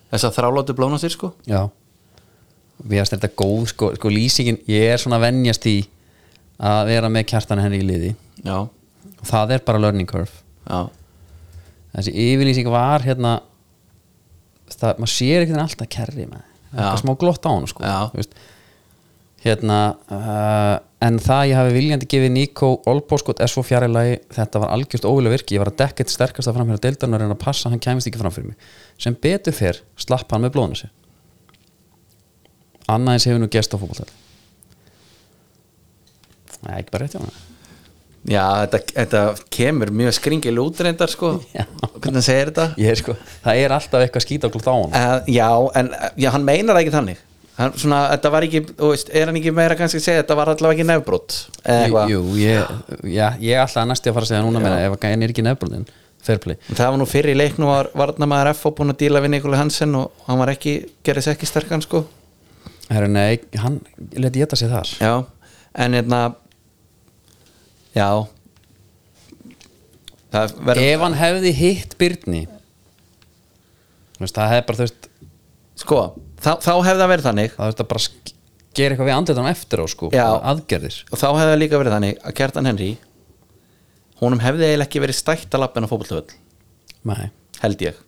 [0.08, 1.34] þess að þrálótu blóna sér sko.
[1.44, 1.66] Já.
[2.78, 5.76] Við erum þetta góð sko, sko lýsingin ég er svona að venjast í
[6.58, 8.14] að vera með kjartan henni í liði.
[8.40, 8.64] Já,
[9.26, 10.44] það er bara learning curve.
[10.68, 10.90] Já,
[11.96, 13.38] þessi yfirlýsing var hérna
[14.68, 17.88] það, maður sér ekki alltaf kerri með eitthvað smá glott á hann sko,
[19.38, 19.78] hérna
[20.10, 20.76] uh,
[21.06, 25.36] en það ég hafi viljandi gefið Nico Olboskot er svo fjarilagi þetta var algjörst óvilega
[25.36, 28.10] virki, ég var að dekka eitt sterkast að framfyrir deildarnar en að passa, hann kæmist
[28.10, 28.72] ekki framfyrir mig.
[28.98, 30.90] Sem betur fer, slapp hann með blóðna sér.
[32.88, 34.08] Annað eins hefur nú gest á fótboltæl
[36.64, 37.47] Nei, ekki bara rétt hjá hann
[38.28, 39.22] já þetta, þetta
[39.58, 41.34] kemur mjög skringil útreyndar sko.
[41.56, 41.64] Já.
[41.98, 42.66] hvernig segir þetta?
[42.80, 45.48] Ég sko, það er alltaf eitthvað skýta á hann Uh, já,
[45.80, 47.24] en já, hann meinar það ekki þannig.
[47.58, 50.36] Hann, svona, þetta var ekki, þú veist, er hann ekki meira kannski að segja, þetta
[50.38, 52.76] var allavega ekki nefbrot eða Jú, jú ég,
[53.10, 55.42] já, ég er alltaf næsti að fara að segja núna meina, ef hann er ekki
[56.68, 59.58] En það var nú fyrir í leiknum var varnamaður F búin að díla við Nikoli
[59.58, 60.74] Hansen og hann var ekki,
[61.06, 62.04] gerði sér ekki sterkan sko.
[62.88, 63.80] Herru, nei, hann
[64.14, 64.92] leti geta sig þar.
[65.00, 65.12] Já,
[65.78, 66.20] en hérna
[67.98, 68.08] já.
[70.32, 72.42] Verður Ef hann hefði hitt Byrni
[74.18, 75.06] það hefði bara, þú veist
[75.78, 76.00] sko,
[76.42, 77.52] þá, þá hefði það verið þannig.
[77.54, 78.02] það hefði bara
[78.78, 80.26] gera eitthvað við andlitan eftir á sko Já.
[80.52, 80.96] aðgerðir.
[81.10, 82.90] Og þá hefði það líka verið þannig að Kjartan Henry
[84.20, 86.36] honum hefði eiginlega ekki verið stætt að lappina fótbolltöfull
[87.08, 87.28] Nei,
[87.62, 87.98] held ég.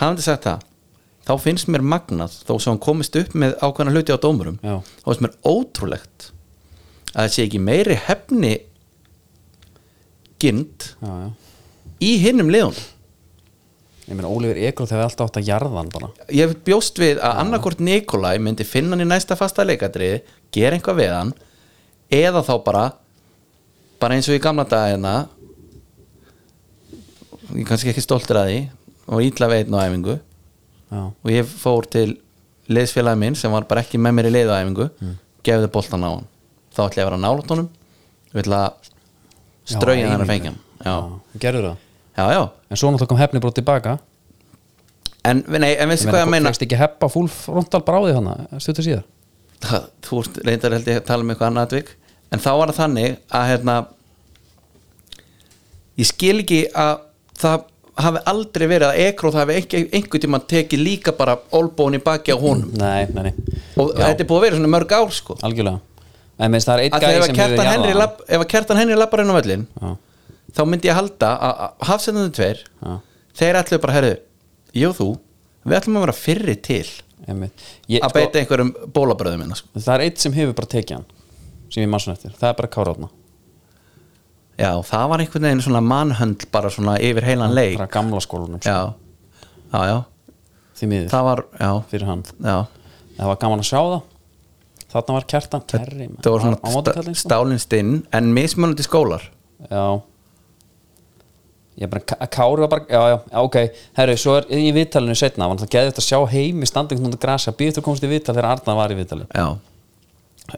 [0.00, 0.64] Hafandi sagt það
[1.24, 5.04] þá finnst mér magnað þó sem hann komist upp með ákveðna hluti á dómurum þá
[5.06, 6.30] finnst mér ótrúlegt
[7.14, 8.54] að það sé ekki meiri hefni
[10.44, 11.30] gynd já, já.
[12.04, 12.82] í hinnum liðun
[14.04, 16.10] Ég meina Ólífur þegar við alltaf átt að jarða hann bara.
[16.28, 20.18] Ég bjóst við að annarkort Nikolai myndi finna hann í næsta fasta leikadriði
[20.52, 21.30] gera einhvað við hann
[22.12, 22.82] eða þá bara
[24.02, 25.14] bara eins og í gamla dagina
[27.54, 28.60] ég er kannski ekki stoltur að því
[29.08, 30.18] og ítla veitin á æfingu.
[30.92, 32.10] Já, og ég fór til
[32.68, 35.16] liðsfélagi minn sem var bara ekki með mér í liðaæfingu mm.
[35.48, 36.28] gefði boltan á hann.
[36.76, 37.72] Þá ætla ég að vera nálat honum.
[38.34, 38.83] Ég ætla að
[39.68, 40.54] strauja hann að fengja
[41.40, 41.82] Gerður það.
[42.14, 43.96] Já, já, En svo náttúrulega kom hefni bara tilbaka.
[45.24, 46.50] En, nei, en veistu hvað ég meina?
[46.52, 49.04] Fækst ekki heppa full frontal bara á því hana Stuttur síðar?
[49.64, 51.92] Það, þú reyndar held ég að tala um eitthvað annað atvik
[52.34, 53.76] en þá var það þannig að hérna
[56.02, 56.92] ég skil ekki að
[57.40, 57.64] það
[58.04, 62.34] hafi aldrei verið að ekróð hafi einhver, einhver tíma tekið líka bara olbóin í baki
[62.34, 62.74] á honum.
[62.76, 63.60] Nei, nei, nei.
[63.78, 65.38] Og Já, þetta er búið að vera svona mörg ár sko.
[65.46, 65.93] Algjörlega
[66.38, 69.30] En það er eitt gæði sem Henry jarðað lapp, ef að Kjartan Henry lappar inn
[69.30, 69.98] á völlin hann.
[70.56, 72.94] þá myndi ég halda að hafsendandi tveir Já,
[73.38, 74.14] þeir ætlu bara, herru,
[74.74, 75.08] ég og þú
[75.64, 77.34] við ætlum að vera fyrri til já.
[77.86, 79.70] Ég, að sko, beita einhverjum bólabröðum minna sko.
[79.78, 81.06] Það er eitt sem hefur bara tekið hann
[81.70, 83.10] sem ég mann svona eftir, það er bara Káraðna
[84.58, 87.78] já, það var einhvern veginn svona mannhönd bara svona yfir heilan leik.
[87.78, 89.96] bara gamla skólanum sko, já, já, já,
[90.78, 91.08] því miður.
[91.14, 92.22] Það var já, fyrir hann.
[92.42, 92.58] Já.
[93.14, 94.02] Það var gaman að sjá það
[94.94, 99.26] þarna var kjartan kerri það var svona sta, stálinn stinn en mismunandi skólar.
[99.70, 99.84] Já.
[101.82, 103.56] Ég bara, Ká- Kári var bara, já, já, ok.
[103.98, 107.18] Herru, svo er í viðtalinu setna var það geðið þetta að sjá heimi standing núna
[107.18, 109.46] grasa, býður þú komst í viðtal þegar Arna var í viðtali já,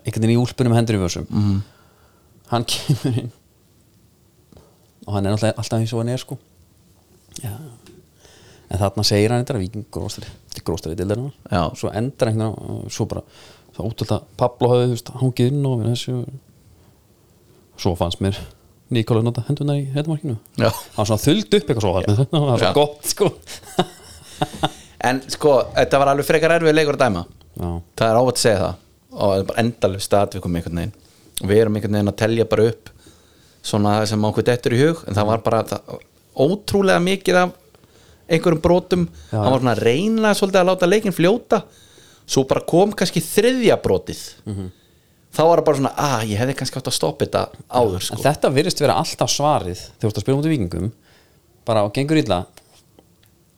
[0.03, 1.63] einhvern veginn í úlpunum hendur í vössum Mhm.
[2.53, 3.33] hann kemur inn.
[5.07, 6.37] Og hann er alltaf, alltaf eins og hann er sko.
[7.41, 7.55] Já.
[8.69, 10.27] En þarna segir hann þetta að viking gróstari
[10.67, 11.31] gróstari til þeirra
[11.79, 13.23] svo veginn og svo bara
[13.77, 16.19] það útöld að Pablo hafði hangið inn og þessu.
[17.77, 18.39] Svo fannst mér
[18.95, 22.69] Nikola nota hendunar í heitumarkinu hann var svona þullt upp eitthvað svo það var svo
[22.69, 22.75] Já.
[22.77, 23.31] gott sko.
[25.07, 27.23] En sko, þetta var alveg frekar erfið leikur að dæma.
[27.57, 27.69] Já,
[28.01, 28.79] það er óvægt að segja það.
[29.13, 30.95] Og það er bara endalveg staðvikum einhvern veginn.
[31.37, 32.91] Og við erum einhvern veginn að telja bara upp
[33.67, 35.03] svona það sem okkur dettur í hug.
[35.07, 35.95] En það var bara það,
[36.47, 37.55] ótrúlega mikið af
[38.27, 39.07] einhverjum brotum.
[39.31, 41.63] Hann var svona að reyna svolítið að láta leikin fljóta
[42.27, 44.71] svo bara kom kannski þriðja brotið Mhm.
[45.37, 48.17] þá var það bara svona að ég hefði kannski átt að stoppa þetta áður sko.
[48.17, 50.93] En þetta virðist vera alltaf svarið þegar þú ert að spila mútið vikingum
[51.67, 52.47] bara og gengur illa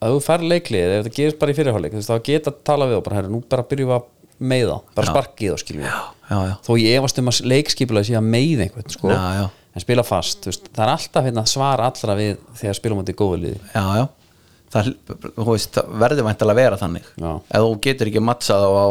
[0.02, 2.96] að þú fær leiklið, ef þetta gerist bara í veist, þá geta að tala við
[2.98, 4.04] og bara, herru, nú bara byrjum við að
[4.38, 8.66] meiða, bara sparkið og skiljum við þó ég efast um að leikskipulega sé að meiða
[8.68, 9.46] einhvern sko, Já, já.
[9.74, 13.40] en spila fast veist, það er alltaf hérna, svar allra við þegar spila mútið góðu
[13.42, 14.04] liði já, já.
[14.68, 14.90] Það,
[15.48, 17.06] veist, verður væntalega að vera þannig.
[17.16, 17.30] Já.
[17.40, 18.86] ef þú getur ekki mattsað á, á,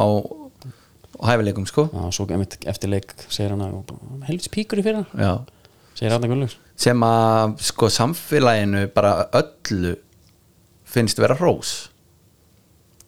[0.00, 0.06] á,
[1.20, 1.88] á hæfileikum sko.
[1.92, 2.26] Já, svo
[2.72, 3.92] eftir leik segir hann að
[4.28, 5.34] helvits píkur í fyrir hann já.
[5.98, 9.96] segir hann að gullus sem að sko samfélaginu bara öllu
[10.88, 11.88] finnst vera hrós.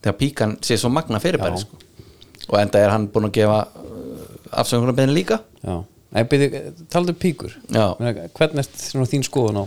[0.01, 1.79] Þegar píkan sé svo magna fyrirbæri sko.
[2.51, 3.61] og enda er hann búinn að gefa
[4.51, 5.41] afsökunum beðin líka.
[5.63, 7.53] Já, Nei, byrju, taldu um píkur.
[7.71, 7.95] Já.
[8.35, 9.65] Hvernig er þín skoðun á,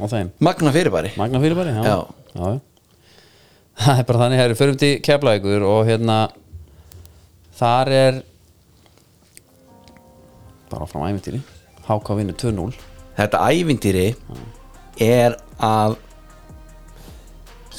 [0.00, 1.82] á þeim magna fyrirbæri Magna fyrirbæri, já.
[1.84, 1.98] Já.
[2.34, 2.60] já.
[3.80, 6.18] Það er bara þannig, herri, förum til keflaðið og hérna
[7.60, 8.20] þar er
[10.70, 11.40] bara frá æmintýri
[11.88, 12.70] HK vinnur 2-0
[13.18, 14.06] þetta ævintýri
[15.00, 15.96] er að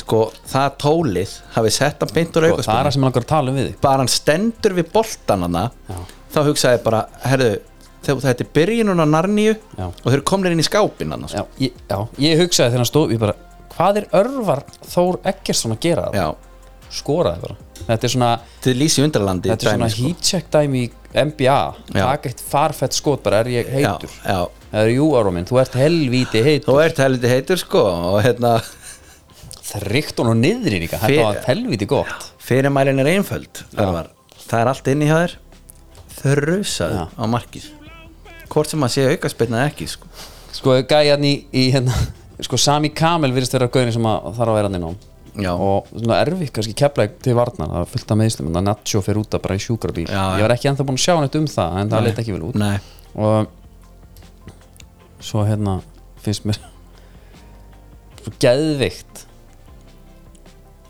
[0.02, 3.08] sko það tólið hafi sett hann beint úr og það er það aukaspilni sem hann
[3.08, 5.98] langar að tala um við bara hann stendur við boltan hana Já.
[6.34, 7.52] þá hugsaði bara herðu,
[8.02, 9.86] þegar þetta er byrjunum á narníu Já.
[9.88, 12.90] og þeir eru komnir inn í skápin hann já, ég, já, ég hugsaði þegar hann
[12.92, 13.36] stóð ég bara,
[13.76, 16.18] hvað er örvar Þór Eggertsson að gera það?
[16.22, 16.32] já,
[16.92, 20.08] Skoraði bara Þetta er svona, til lýsi undralandi þetta er svona dæmi, sko.
[20.08, 20.90] heat check dæmi í
[21.26, 21.60] NBA
[21.96, 22.04] Já.
[22.06, 24.12] Takk eitt farfett skot bara, er ég heitur?
[24.22, 24.42] já, já.
[24.72, 28.20] Það er jú ára minn, þú ert helvíti heitur þú ert helviti heitur sko og
[28.26, 28.54] hérna
[29.72, 34.10] þrygt hún og niðri líka Fyr- þetta var helviti gott fyrirmælin er einföld Örvar.
[34.48, 35.36] það er allt inni hjá þér
[36.22, 37.06] þrjusaðu Já.
[37.18, 37.68] á markið
[38.52, 40.10] hvort sem að sé aukaspilna ekki sko.
[40.52, 41.96] sko gæjan í, í hérna
[42.42, 44.92] sko Sami Kamel virðist vera gauðin sem að þarf að vera hann inn á
[45.32, 45.52] Já.
[45.56, 49.02] og svona erfið kannski kepla til varnar það er fullt af meðslum en það Nacho
[49.06, 50.10] fer út að bara í sjúkrabíl.
[50.12, 52.36] Já, ég var ekki ennþá búin að sjá neitt um það en það leit ekki
[52.36, 52.58] vel út.
[52.60, 52.78] Nei.
[53.16, 53.48] og
[55.24, 55.78] svo hérna
[56.26, 56.60] finnst mér
[58.22, 59.24] svo geðvikt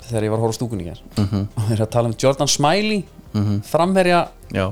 [0.08, 2.50] þegar ég var að horfa á stúkunni hér og þeir eru að tala um Jordan
[2.52, 3.04] Smiley
[3.70, 4.66] framherja já,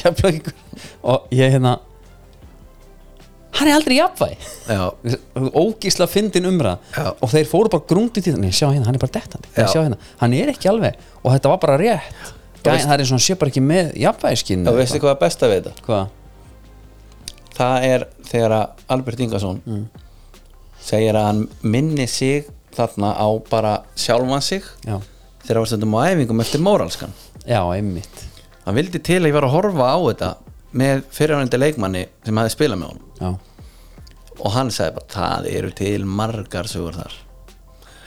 [0.00, 0.56] keflavíkur.
[1.02, 1.78] Og ég hérna
[3.60, 4.82] hann er aldrei jafnvæg já,
[5.58, 7.08] ógísla fyndin umræð Já.
[7.12, 9.50] og þeir fóru bara grúndið til þannig sjá hérna, hann er bara dettandi.
[9.56, 10.96] Hérna, hann er ekki alveg.
[11.24, 12.30] Og þetta var bara rétt.
[12.60, 15.20] Gæ, það er eins og hann sé bara ekki með jafnvægiskinn og veistu hvað er
[15.20, 15.84] besta við þetta?
[15.86, 16.16] hvað?
[17.60, 19.60] það er þegar að Albert Ingarsson
[20.80, 24.98] segir að hann minni sig þarna á bara sjálfan sig Já,
[25.44, 27.16] þegar hann var stundum á æfingum eftir móralskan.
[27.48, 28.29] Já, einmitt
[28.64, 30.30] hann vildi til að ég var að horfa á þetta
[30.80, 33.06] með fyrirhandi leikmanni sem hafði spilað með honum.
[33.20, 33.30] Já,
[34.40, 37.16] og hann sagði bara það eru til margar sögur þar.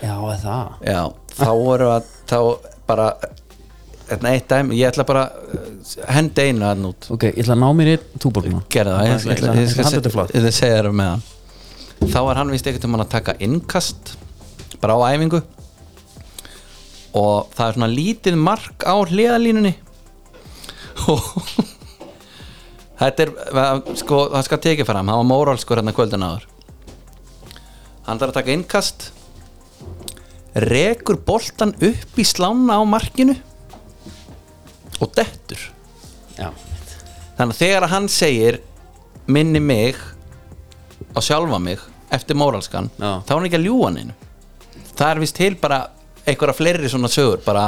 [0.04, 0.72] Já það?
[0.84, 1.02] Já,
[1.38, 2.38] þá voru að þá
[2.88, 3.08] bara
[4.10, 5.68] þetta eitt dæmi, ég ætla bara uh,
[6.12, 9.44] hendi einu að nút Ok, ég ætla að ná mér í túborguna gerða það, ég,
[9.46, 9.70] Hann ég,
[10.44, 11.24] ég segja þér með hann.
[12.04, 14.16] Þá var hann vist ekkert um hann að taka innkast
[14.84, 15.40] bara á æfingu.
[17.16, 19.76] Og það er svona lítið mark á hliðalínunni
[23.02, 23.34] þetta er
[24.00, 26.48] sko, það skal tekið fram, það var móralskur hérna kvöldin áður.
[28.04, 29.08] Hann þarf að taka innkast.
[30.54, 33.36] Rekur boltan upp í slána á markinu.
[35.02, 35.62] Og dettur.
[36.38, 36.50] Já,
[37.38, 38.60] þannig að þegar hann segir
[39.30, 39.98] minni mig
[41.14, 41.82] á sjálfa mig
[42.14, 43.22] eftir móralskan Já.
[43.26, 44.16] þá er hann ekki að ljúga neinu.
[44.94, 45.80] Það er vist til bara
[46.24, 47.68] einhverja fleiri svona sögur bara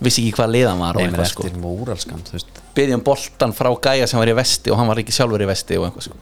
[0.00, 2.18] vissi ekki hvað liðan var Nei, eitthvað sko.
[2.32, 2.62] veist.
[2.76, 5.78] Byggjum boltan frá gæja sem var í vesti og hann var ekki sjálfur í vesti
[5.80, 6.16] og eitthvað sko.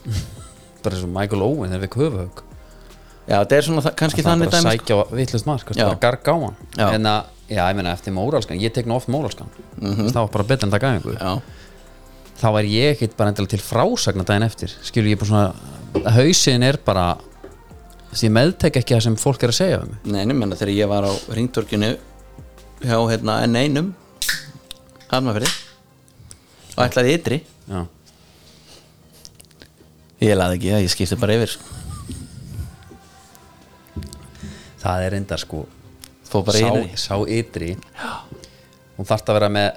[0.82, 2.46] Bara eins og Michael Owen þegar við köfuhög
[3.30, 4.96] já þetta er svona kannski þannig bara dæmi sko.
[5.04, 5.84] sækja vitlust mark, Já.
[5.86, 6.56] bara garga á hann.
[6.74, 6.86] Já.
[6.96, 10.44] en að, já, ég meina eftir móralskan ég tek nú oft móralskan það var bara
[10.48, 11.14] betur en það Mhm.
[11.20, 11.42] já,
[12.40, 14.72] þá er ég ekkit bara endilega til frásagna daginn eftir.
[14.82, 17.18] Skilur ég bara svona hausin er bara
[18.10, 19.98] þess að ég meðtek ekki það sem fólk er að segja við mig.
[20.04, 21.90] Nei, menna þegar ég var á ringtorkinu
[22.80, 23.90] hjá hérna enn einum
[25.10, 25.52] hafnafyrir
[26.76, 27.40] og ætlaði ytri.
[27.68, 27.82] Já,
[30.24, 31.76] ég laði ekki það, ég skipti bara yfir sko.
[34.80, 35.66] það er enda sko
[36.30, 37.70] fór bara sá, yfir sá ytri
[38.96, 39.70] hún þarf að vera með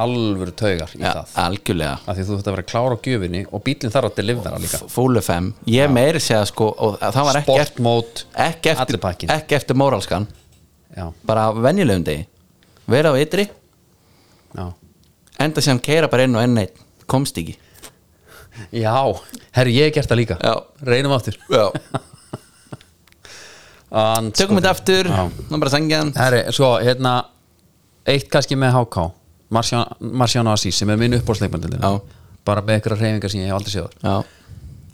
[0.00, 1.32] alvöru taugar í það.
[1.42, 1.96] algjörlega.
[2.08, 4.80] Af því þú þarf að vera klár á gjöfinni og bílinn þarf að delivera líka.
[4.88, 9.02] Full FM, ég meiri segja sko og það var ekki eftir, sportmót, ekki eftir, allir
[9.04, 10.28] pakkin ekki eftir móralskan
[10.96, 12.24] já, bara á venjulegum degi
[12.92, 13.48] vera á ytri,
[14.56, 14.66] já,
[15.40, 16.78] enda sem keira bara inn og enn eitt
[17.10, 17.56] komst ekki.
[18.76, 18.94] Já.
[19.56, 20.36] Herri ég gert það líka.
[20.42, 20.54] Já.
[20.86, 21.38] reynum aftur.
[23.90, 27.24] And, tökum þetta aftur, ná bara sangjan herri, sko, hérna
[28.06, 29.08] eitt kannski með HK
[29.50, 31.96] Marciano Assis sem er minn uppbólsleikmandil Já.
[32.46, 34.14] bara með ykkur reyfingar sem ég hef aldrei séð já,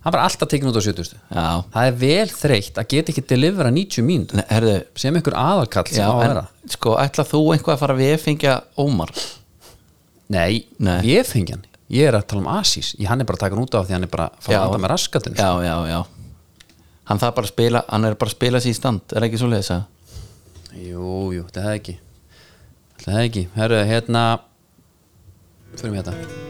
[0.07, 3.25] hann var alltaf tekin út á 70 já, það er vel þreytt að geta ekki
[3.35, 4.38] delivera 90 mínútur.
[4.38, 6.45] Nei, herðu sem ykkur aðalkall sem já, á að en, vera.
[6.77, 9.11] sko, ætla þú einhvað að fara við fengja Ómar?
[10.31, 11.01] Nei, Nei.
[11.11, 13.75] ég fengi hann ég er að tala um Assis, ég hann er bara takan út
[13.79, 14.61] af því hann er bara að fara Já.
[14.62, 16.01] að anda með raskatinn já, já, já.
[17.07, 19.14] Hann það bara að spila, hann er bara að spila sér í stand.
[19.14, 19.85] Er ekki svo leiðis að
[20.88, 21.95] jú, jú, þetta hefði ekki.
[22.97, 24.25] Þetta hefði ekki, herru, hérna
[25.77, 26.46] fyrir mig þetta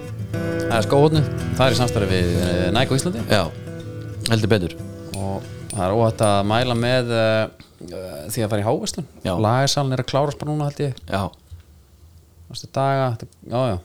[0.67, 1.21] það er skóhóttnu,
[1.57, 3.23] það er í samstarfi við eh, Nike á Íslandi.
[3.31, 3.43] Já,
[4.31, 4.75] heldur betur.
[5.17, 7.67] Og það er óhætt að mæla með uh,
[8.33, 9.33] því að fara í háveslun Já.
[9.47, 11.03] lagersalinn er að klárast bara núna held ég.
[11.11, 11.23] Já,
[12.51, 13.77] næstu daga, þetta- já já.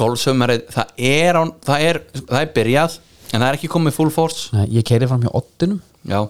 [0.00, 2.98] Golfsömmerið, það er, án, það er það er byrjað,
[3.34, 4.46] en það er ekki komið full force.
[4.56, 6.22] Nei, ég keiri fram hjá Ottinum já,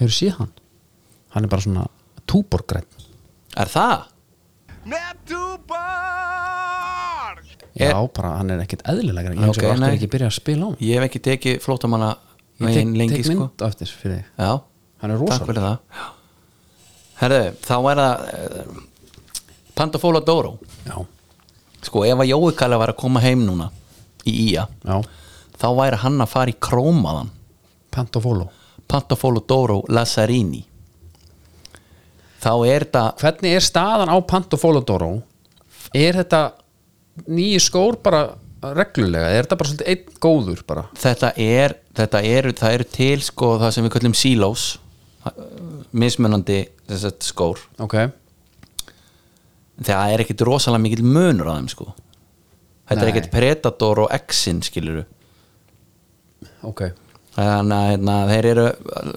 [0.00, 0.50] hefur séð hann?
[1.36, 1.84] Hann er bara svona
[2.30, 2.88] túborgræn
[3.60, 4.08] er það?
[7.80, 9.94] Já, Er- bara hann er ekkert eðlilega ég Ok, okay, nei.
[9.96, 12.10] ekki byrja að spila á hann ég hef ekki tekið flótamanna
[12.60, 13.36] ég tek, lengi tek sko.
[13.40, 14.26] mynd á eftir fyrir þig.
[14.36, 14.52] Já,
[15.00, 16.04] hann er takk fyrir það.
[17.20, 18.78] Herðu, þá er það uh,
[19.80, 20.54] Pandafóla Dóró.
[20.86, 20.96] Já,
[21.88, 23.70] sko, ef að Jói Kalli var að koma heim núna
[24.28, 24.96] í Ía, já,
[25.60, 27.30] þá væri hann að fara í krómaðan
[27.90, 28.50] Pantofolo
[28.90, 30.64] Pantafóla Dóró Lazzarini.
[32.40, 35.10] Þá er þetta hvernig er staðan á Pantofolo Doro
[35.96, 36.40] er þetta
[37.26, 38.22] nýju skór bara
[38.76, 39.30] reglulega?
[39.32, 40.86] Er þetta bara svolítið einn góður bara?
[41.00, 44.66] Þetta er, þetta eru, það eru til sko það sem við kallum silos
[45.92, 46.60] mismunandi
[46.90, 47.60] að skór.
[47.82, 47.96] Ok,
[49.84, 51.90] það er ekkit rosalega mikill munur á þeim sko.
[52.90, 53.14] Þetta er Nei.
[53.14, 55.04] ekkit Predator og Exin skiluru
[56.66, 56.84] ok.
[57.36, 58.66] Þannig að hérna, þeir eru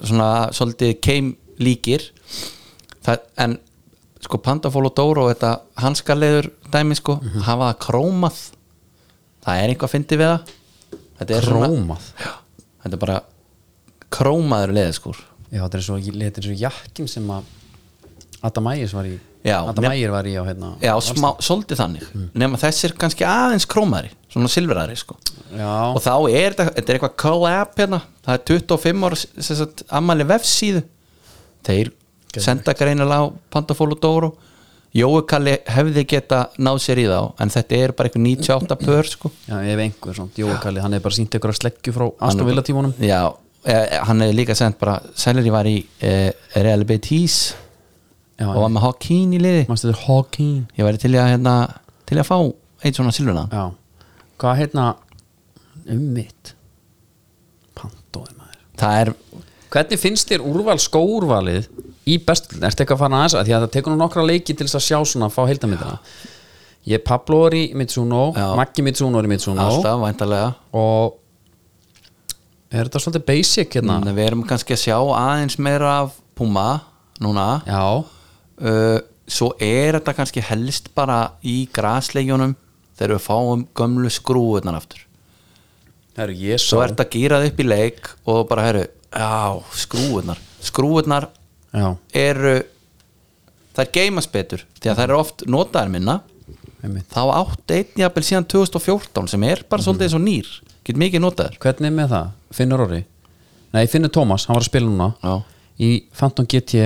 [0.06, 1.30] svona svolítið keim
[1.62, 2.06] líkir.
[3.04, 3.56] Það, en
[4.24, 5.52] sko Pandafól og Doro þetta
[5.82, 7.40] hanskaleður dæmi sko Mhm.
[7.46, 8.38] hafa það krómað.
[9.44, 10.54] Það er einhvað að fyndi við það.
[11.44, 12.06] Krómað?
[12.84, 13.20] Þetta er bara
[14.14, 15.12] krómaður leðið sko.
[15.54, 15.98] Já, þetta er svo,
[16.48, 17.44] svo jakkin sem að
[18.44, 19.14] Adam Ægis var í
[19.44, 22.04] Já, Adam Ægir var í á hérna Já, smá, svolítið þannig.
[22.34, 25.16] Nema þessi er kannski aðeins krómari svona silfrari sko.
[25.54, 28.00] Já, og þá er þetta, þetta er eitthvað collab hérna.
[28.24, 30.82] Það er 25 ára ammali vefsíðu.
[31.64, 31.92] Þeir
[32.42, 34.32] senda greinilega á Pantafól og Dóró.
[34.94, 39.08] Jói Kalli hefði geta náð sér í þá en þetta er bara eitthvað 98 pör
[39.10, 39.30] sko.
[39.48, 42.46] Já, ef einhver svona Jói Kalli, hann hefði bara sínt ykkur að sleggju frá Aston
[42.46, 42.92] Villa tímunum.
[43.02, 43.34] Já,
[43.66, 47.56] eh, hann hefði líka sendt bara Sæleri var í eh, Real Betis
[48.38, 49.64] Já, og var með Hawkeen í liði.
[49.70, 51.56] Manstu þetta Hawking ég væri til að hérna,
[52.06, 52.38] til að fá
[52.84, 53.64] eitt svona silfurna Já,
[54.38, 54.86] hvað hérna
[55.90, 56.54] um mitt?
[57.74, 59.12] Pantói maður það er,
[59.74, 61.66] Hvernig finnst þér úrval skóurvalið
[62.06, 62.64] í bestöldin?
[62.68, 64.80] Ertu eitthvað að fara aðeins að því að það tekur nú nokkra leiki til þess
[64.80, 65.98] að sjá svona að fá heildamindina
[66.84, 68.26] Ég Pablo er í Mitsuno.
[68.58, 71.14] Maggi Mitsuno er í Mitsuno alltaf væntalega og
[72.74, 74.00] er þetta svolítið basic hérna?
[74.02, 76.82] en við erum kannski að sjá aðeins meira af Puma
[77.22, 78.98] núna Já, uh,
[79.30, 82.56] svo er þetta kannski helst bara í grasleikjunum
[82.98, 85.04] þegar við fáum gömlu skrúurnar aftur
[86.18, 88.84] herru, ég svo sá er þetta gýrað upp í leik og bara herru,
[89.14, 91.30] já, skrúurnar skrúurnar
[91.74, 92.54] Já, eru
[93.74, 96.20] þær geimast betur því að þær eru oft notaðar minna
[96.84, 100.50] einmitt þá átt einn jafnvel síðan 2014 sem er bara svolítið eins og nýr
[100.86, 102.28] get mikið notaðar Hvernig er með það?
[102.54, 103.00] Finnur Orri?
[103.74, 105.34] Nei, Finnur Tómas, hann var að spila núna Já.
[105.82, 106.84] í Phantom GT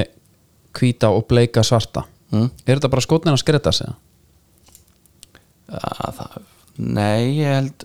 [0.79, 2.51] hvíta og bleika svarta Mm.
[2.69, 3.89] Er þetta bara skotnin að skreta sig?
[5.73, 6.35] ja, það,
[6.77, 7.85] nei, ég held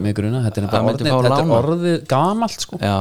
[0.00, 1.58] Með gruna, þetta er bara myndi orðið, fá þetta er lána.
[1.58, 2.96] orðið gamalt sko já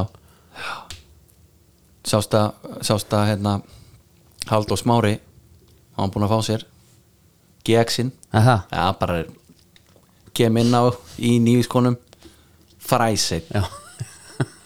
[2.07, 3.59] sásta sásta hérna
[4.49, 5.19] Halldór Smári
[5.97, 6.65] hann búin að fá sér
[7.67, 9.23] GX-in já, bara
[10.33, 10.89] kem inn á
[11.19, 11.97] í nývískonum
[12.81, 13.63] fræseit já,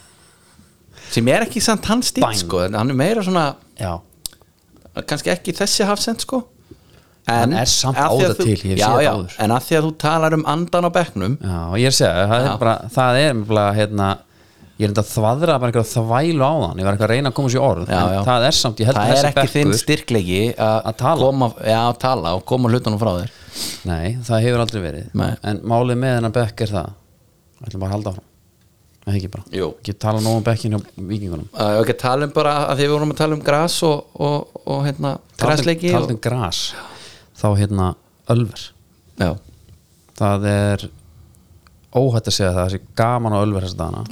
[1.13, 3.97] sem er ekki samt hans stíl sko, en hann er meira svona já.
[5.03, 6.45] kannski ekki þessi hafsend sko.
[7.25, 9.63] Hann er samt af á því að það þú- til, hef já, já, en að
[9.65, 12.59] því að þú talar um andan á bekknum Já, og ég er að það er
[12.61, 14.09] bara það er bara, hérna
[14.75, 17.29] ég er enda að þvaðra bara einhverja þvælu á þann ég var eitthvað að reyna
[17.31, 18.19] að koma sér orð Já, já.
[18.27, 21.29] það er samt, ég held það að er þessi ekki þinn styrklegi að Að tala.
[21.79, 23.33] að tala og koma hlutunum frá þér.
[23.87, 25.05] Nei, það hefur aldrei verið.
[25.15, 25.29] Nei.
[25.47, 26.89] En málið með hennar bekk er það
[27.55, 28.25] Það ætlum bara að halda áfram.
[29.05, 29.43] Það ekki bara.
[29.55, 29.67] Jú.
[29.79, 30.79] Ekki tala nóg um bekkin hjá
[31.13, 34.01] vikingunum að ekki tala um bara að því við vorum að tala um gras og,
[34.27, 36.59] og, og hérna grasleiki Talað um gras
[37.39, 37.87] Þá hérna
[38.33, 38.65] Ölver.
[38.65, 39.31] Og, já,
[40.19, 40.85] Það er
[41.95, 44.03] óhætt að segja það Það sé gaman á Ölver þess að dana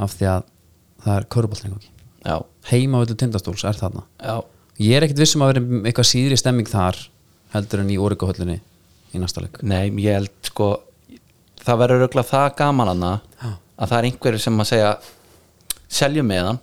[0.00, 0.48] Af því að
[1.04, 1.76] það er köruboltning
[2.24, 2.36] já,
[2.70, 4.04] Heima öllu tindastóls er þarna.
[4.20, 4.36] Já.
[4.80, 6.98] Ég er ekkit vissum að vera eitthvað síðri stemming þar
[7.54, 8.60] heldur en í Órikahöllinni
[9.12, 9.60] í næsta leik.
[9.66, 10.70] Nei, ég held sko
[11.60, 13.12] það verður auðvitað það gaman hana
[13.44, 14.92] að það er einhverjir sem að segja
[16.00, 16.60] seljum með hann.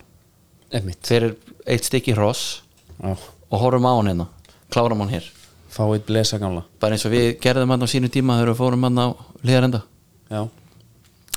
[1.06, 1.36] Fyrir
[1.68, 2.62] eitt stykki hross
[2.98, 4.28] og horfum á hann hérna.
[4.72, 5.28] Klárum hann hér.
[5.72, 6.64] Fá eitt blesa gamla.
[6.80, 9.06] Bara eins og við gerðum hann á sínu tíma þegar við fórum hann á
[9.46, 9.84] liðarenda
[10.28, 10.42] Já,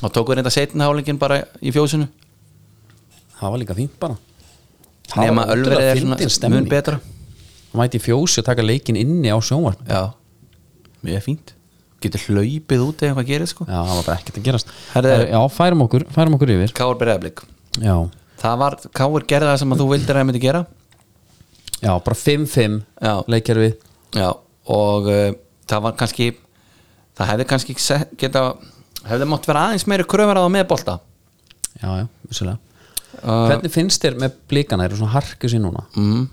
[0.02, 2.08] og tókum við reynda setna hálingin bara í fjósinu?
[3.39, 4.18] Það var líka fínt bara.
[5.18, 6.99] Nema var ölverið ótrúlega er svona mun betra.
[7.72, 10.12] Hann mæti í fjósi og taka leikin inni á sjónvarp já,
[11.06, 11.54] mjög fínt.
[12.02, 13.66] Getur hlaupið út eða eitthvað gerir sko.
[13.70, 14.72] Já, það var bara ekkert að gerast.
[14.95, 16.74] Herðu, Já, færum okkur, færum okkur yfir.
[16.78, 17.43] Káur Breiðablik
[17.78, 17.95] Já,
[18.41, 20.64] það var, Káur gerði það sem að þú vildir að það myndi gera.
[21.82, 23.14] Já bara 5-5 Já.
[23.28, 23.70] leikjarfi
[24.14, 24.30] já,
[24.70, 25.32] og uh,
[25.70, 26.28] það var kannski
[27.18, 27.76] það hefði kannski
[28.22, 28.43] geta
[29.10, 30.99] hefði mátt vera aðeins meiri kröfur að það með bolta
[31.82, 32.58] Já, já, vissulega
[33.24, 35.86] uh, Hvernig finnst þér með blíkana, eru svona harku sér núna?
[35.97, 36.28] mm,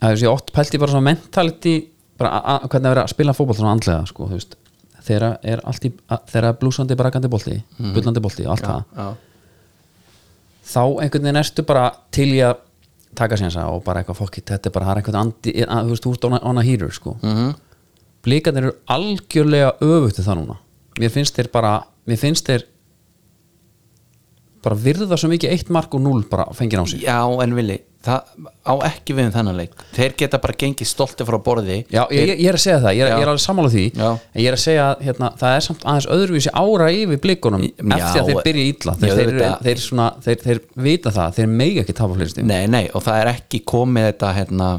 [0.00, 1.74] Það er sér oft pælt í bara svona mentality
[2.18, 4.56] bara hvernig að vera að spila fótboll svona andlega sko, þú veist
[5.02, 8.98] þegar er allt í, a- þegar er blúsandi brakandi bolti, bullandi bolti allt það Mhm.
[8.98, 9.16] já,
[10.72, 12.56] þá einhvern veginn ertu bara til í að
[13.18, 15.88] taka sénsa og bara eitthvað fokkit, þetta er bara, það er einhvern andi að, þú
[15.94, 17.34] veist, þú ert on a, on a heater sko mm.
[17.34, 17.54] -hmm.
[18.24, 20.56] blíkandir eru algjörlega öfutti það núna
[21.00, 21.78] mér finnst þeir bara,
[22.08, 22.66] mér finnst þeir
[24.62, 27.02] bara virða svo mikið eitt mark og núl bara fengið á sig.
[27.06, 29.74] Já en villi það á ekki við um þennan leik.
[29.94, 31.78] Þeir geta bara gengið stolti frá borði.
[31.92, 33.84] Já, ég, ég, er að segja það, ég er, ég er alveg sammála því.
[33.94, 34.08] Já.
[34.10, 37.66] en ég er að segja að hérna, það er samt aðeins öðruvísi ára yfir blikunum
[37.66, 38.96] Já, eftir að þeir byrja illa.
[39.02, 39.32] Þeir, þeir,
[39.66, 39.84] þeir,
[40.26, 43.32] þeir, þeir vita það, þeir megi ekki tapa fleiri stíð nei, nei, og það er
[43.36, 44.72] ekki komið þetta hérna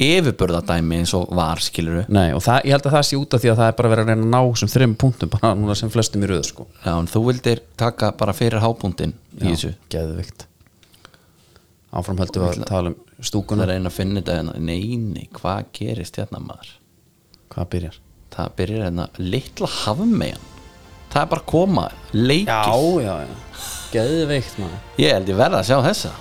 [0.00, 3.42] yfirburðadæmi eins og var skiluru Nei, og það, ég held að það sé út af
[3.42, 5.76] því að það er bara verið að reyna að ná sem þreim punktum bara núna
[5.78, 6.66] sem flestum í röðu sko.
[6.80, 9.74] Já, en þú vildir taka bara fyrir hábúndin í þessu?
[9.92, 10.46] geðvikt
[11.92, 14.54] Áfram höldum við að tala um það stúkuna er reyna að finna þetta hérna.
[14.64, 16.72] Nei, nei, hvað gerist hérna maður?
[17.52, 18.00] Hvað byrjar?
[18.32, 20.46] það byrjar hérna litla hafmejan
[21.12, 21.86] það er bara koma
[22.16, 22.48] leikir.
[22.48, 23.14] Já, já
[23.92, 24.78] Geðvikt maður.
[25.02, 26.12] Ég held ég verða að sjá þessa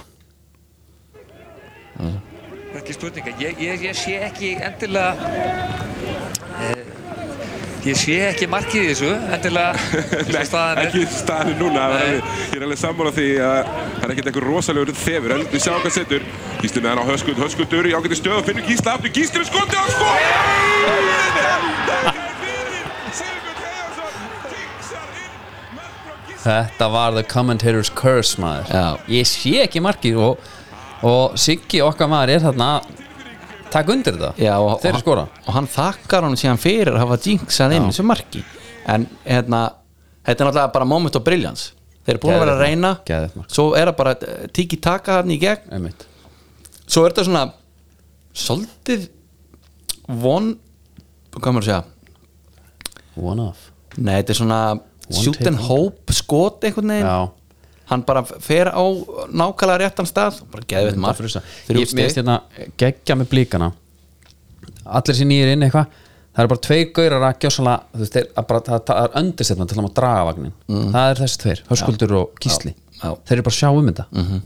[2.91, 5.15] ekki spurninga ég, ég, ég sé ekki endilega
[6.61, 6.81] eh,
[7.87, 9.71] ég sé ekki markið í þessu endilega
[10.19, 12.19] og staðan er ekki staðinu núna Nei.
[12.51, 15.83] ég er alveg sammála því að það er ekkert einhver rosalegur þefur en við sjáum
[15.85, 16.27] hvað setur
[16.61, 19.47] Gísli með hann á höskund, höskundur í ágæti stöð og finnur Gísla aftur, Gísli með
[19.53, 20.09] skondi og sko
[26.41, 28.85] Þetta var the commentator's curse maður Já.
[29.13, 30.47] Ég sé ekki markið og,
[31.07, 32.69] og Siggi okkar maður er þarna.
[32.81, 34.31] Að taka undir þetta.
[34.41, 35.27] Já, og, Þeir skora.
[35.47, 38.43] og hann þakkar hann síðan fyrir að hafa jinxað inn þessu marki.
[38.91, 39.61] En hérna,
[40.25, 41.71] þetta er náttúrulega bara moment of brilliance.
[42.05, 42.91] Þeir eru búin að vera að reyna.
[43.47, 44.15] svo er það bara
[44.51, 45.69] tiki taka hann í gegn.
[45.71, 46.05] Einmitt.
[46.87, 47.45] svo er þetta svona
[48.35, 49.09] svolítið
[50.07, 50.55] von
[51.31, 51.83] hvað maður að segja?
[53.21, 53.69] One off.
[53.97, 54.61] Nei, þetta er svona
[55.11, 57.07] shoot and hope skot einhvern veginn.
[57.07, 57.31] Já,
[57.91, 58.83] hann bara fer á
[59.29, 60.41] nákvæmlega réttan stað.
[60.51, 62.41] Bara geðveitt það mark fyrir finnst hérna
[62.79, 63.73] geggja með blíkana.
[64.85, 65.91] Allir sem nýjir inn eitthvað
[66.31, 70.53] Það eru bara tveir gaurar að bara, það, er öndirsetna til að maður draga vagnin
[70.93, 72.71] Það er þessi tveir, Höskuldur og Gísli.
[72.71, 73.01] Mm.
[73.01, 73.09] Já.
[73.27, 74.05] Þeir eru bara sjá um þetta.
[74.11, 74.45] Mm -hmm.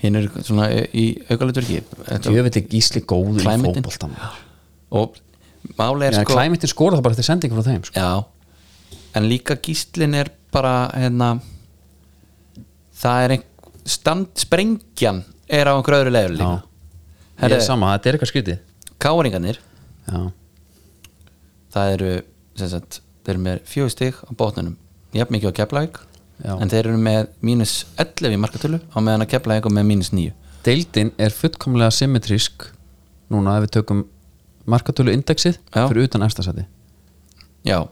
[0.00, 1.82] hinn er svona í aukalutur ekki
[2.32, 4.30] Ég veit ekki Gísli góður í maður.
[4.90, 5.20] og
[5.76, 8.00] máli er Já, sko Klæmyndin skora það bara eftir sendingu frá þeim sko.
[8.00, 8.24] Já,
[9.14, 11.40] en líka gíslin er bara hérna
[13.04, 13.44] það er ein
[13.84, 16.54] stand sprengjan er á einhverju öðru leður líka.
[17.44, 18.62] Er sama, þetta er eitthvað skrítið.
[19.02, 19.58] Káringarnir,
[20.04, 20.20] Já,
[21.74, 22.10] það eru
[22.60, 24.76] sagt, þeir eru með fjögur stig á botnunum
[25.16, 26.00] jafn mikið á keflæk
[26.44, 30.12] en þeir eru með mínus 11 í markatölu á meðan að keflæk er með mínus
[30.14, 30.34] 9
[30.64, 32.68] Deildin er fullkomlega symmetrísk
[33.32, 34.04] núna ef við tökum
[34.70, 35.84] markatölu indexið Já.
[35.90, 36.64] fyrir utan efstasæti.
[37.64, 37.82] Já,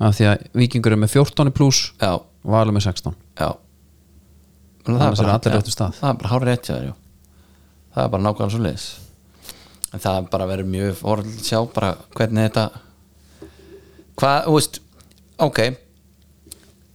[0.00, 3.48] af því að vikingur er með 14 pluss og valur með 16 já
[4.88, 5.94] Annars eru allir réttu stað.
[6.00, 6.68] Það er bara hár rétt
[7.92, 8.86] Það er bara nákvæmlega svo leiðis
[9.92, 12.64] En það er bara verið mjög orðið að sjá bara hvernig þetta
[14.16, 14.78] Hvað, þú veist
[15.42, 15.58] Ok.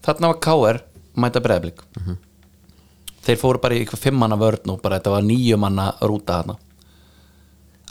[0.07, 0.79] Þarna var K.R.
[1.17, 2.17] mæta breyðblik Mhm.
[3.27, 6.37] Þeir fóru bara í eitthvað fimm manna vörn og bara þetta var níu manna rúta
[6.39, 6.53] þarna.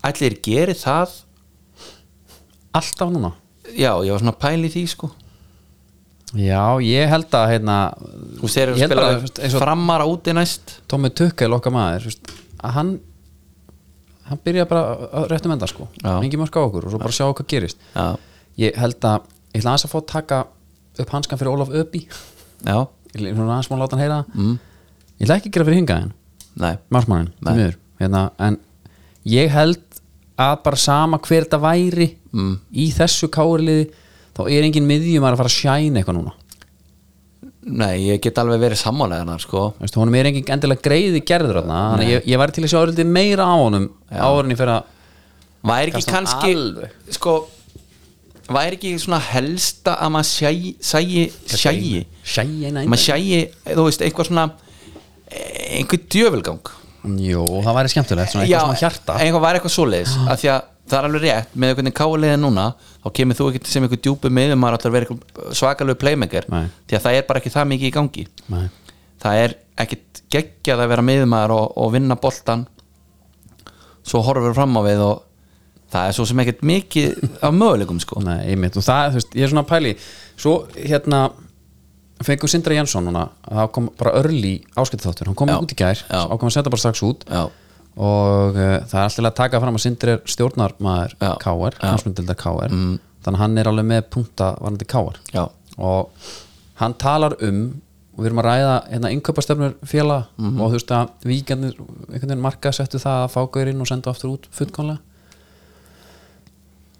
[0.08, 1.12] Ætlir geri það?
[2.72, 3.32] Alltaf núna?
[3.76, 5.10] Já, ég var svona að pæla í því sko
[6.34, 7.76] Já, ég held að hérna,
[8.40, 9.10] Þú Ég að spila
[9.54, 10.80] og- framara úti næst.
[10.88, 13.00] Tommy Tukkel okkar maður veist, að hann
[14.26, 15.86] hann byrjaði bara að réttum enda sko.
[16.02, 17.78] Mingi mörg á okkur og svo bara sjá hvað gerist.
[17.94, 18.18] Já,
[18.58, 19.22] ég held að,
[19.54, 20.46] ég ætla aðeins að fá að taka
[21.00, 22.06] upp hanskan fyrir Ólaf Öbi
[22.64, 22.78] já,
[23.14, 24.38] ég ætla aðeins má láta hann heyra það.
[24.40, 24.54] Mm.
[25.20, 26.14] ég ætla ekki að gera fyrir hingaðin
[27.44, 28.58] miður hérna, en
[29.28, 30.00] ég held
[30.40, 32.54] að bara sama hver þetta væri mm.
[32.72, 33.86] í þessu kárliði
[34.36, 36.34] þá er engin miðjum að fara að sjæna eitthvað núna.
[37.66, 39.62] Nei, ég get alveg verið sammáleganar sko.
[39.80, 43.08] Veistu, honum er engin endilega greiði gerður að ég, ég væri til að sjá öllítið
[43.10, 43.88] meira á honum
[44.52, 44.92] ég fer að
[45.66, 46.52] Væri ekki hann kannski.
[47.16, 47.32] Sko
[48.46, 53.40] Væri ekki svona helsta að maður sjægi Sjægi Sjægi næ Maður sjægi,
[53.72, 54.44] þú veist, eitthvað svona
[55.26, 56.70] einhver djöfulgang
[57.06, 59.16] Jú, það væri skemmtilegt, svona eitthvað svona hjarta.
[59.22, 62.40] eitthvað var eitthvað svoleiðis af því að það er alveg rétt með einhvern veginn káliðið
[62.42, 62.66] núna
[63.02, 66.48] þá kemur þú ekki sem einhver djúpu miðum maður ætlar að vera eitthvað svakalegu playmaker
[66.52, 66.66] Nei.
[66.86, 68.66] því að það er bara ekki það mikið í gangi Nei.
[69.22, 69.56] það er
[69.86, 72.66] ekkit geggjað að vera miðumæður og, og vinna boltan
[74.06, 75.24] svo horfur fram á við og
[75.92, 79.36] það er svo sem ekkit mikið af möguleikum sko Nei, einmitt, og það, þú veist,
[79.38, 79.92] ég er svona að pæli
[80.36, 81.20] Svo, hérna
[82.26, 85.58] fengum Sindra Jensson núna það kom bara örli áskiptþáttur, hann kom Já.
[85.60, 87.44] út í gær ákom að setja bara strax út Já.
[87.96, 91.32] Og uh, það er alltaf að taka fram að Sindri er stjórnarmaður Já.
[91.40, 92.98] KR, hansmyndildar KR mm.
[93.24, 95.46] þannig að hann er alveg með punta varandi KR Já.
[95.78, 96.30] og
[96.82, 97.62] hann talar um
[98.16, 100.60] og við erum að ræða hérna innkaupastefnur félag Mhm.
[100.60, 103.88] og þú veist að víkjarnir einhvern veginn marka settu það að fá gaur inn og
[103.90, 104.98] senda aftur út fullkonlega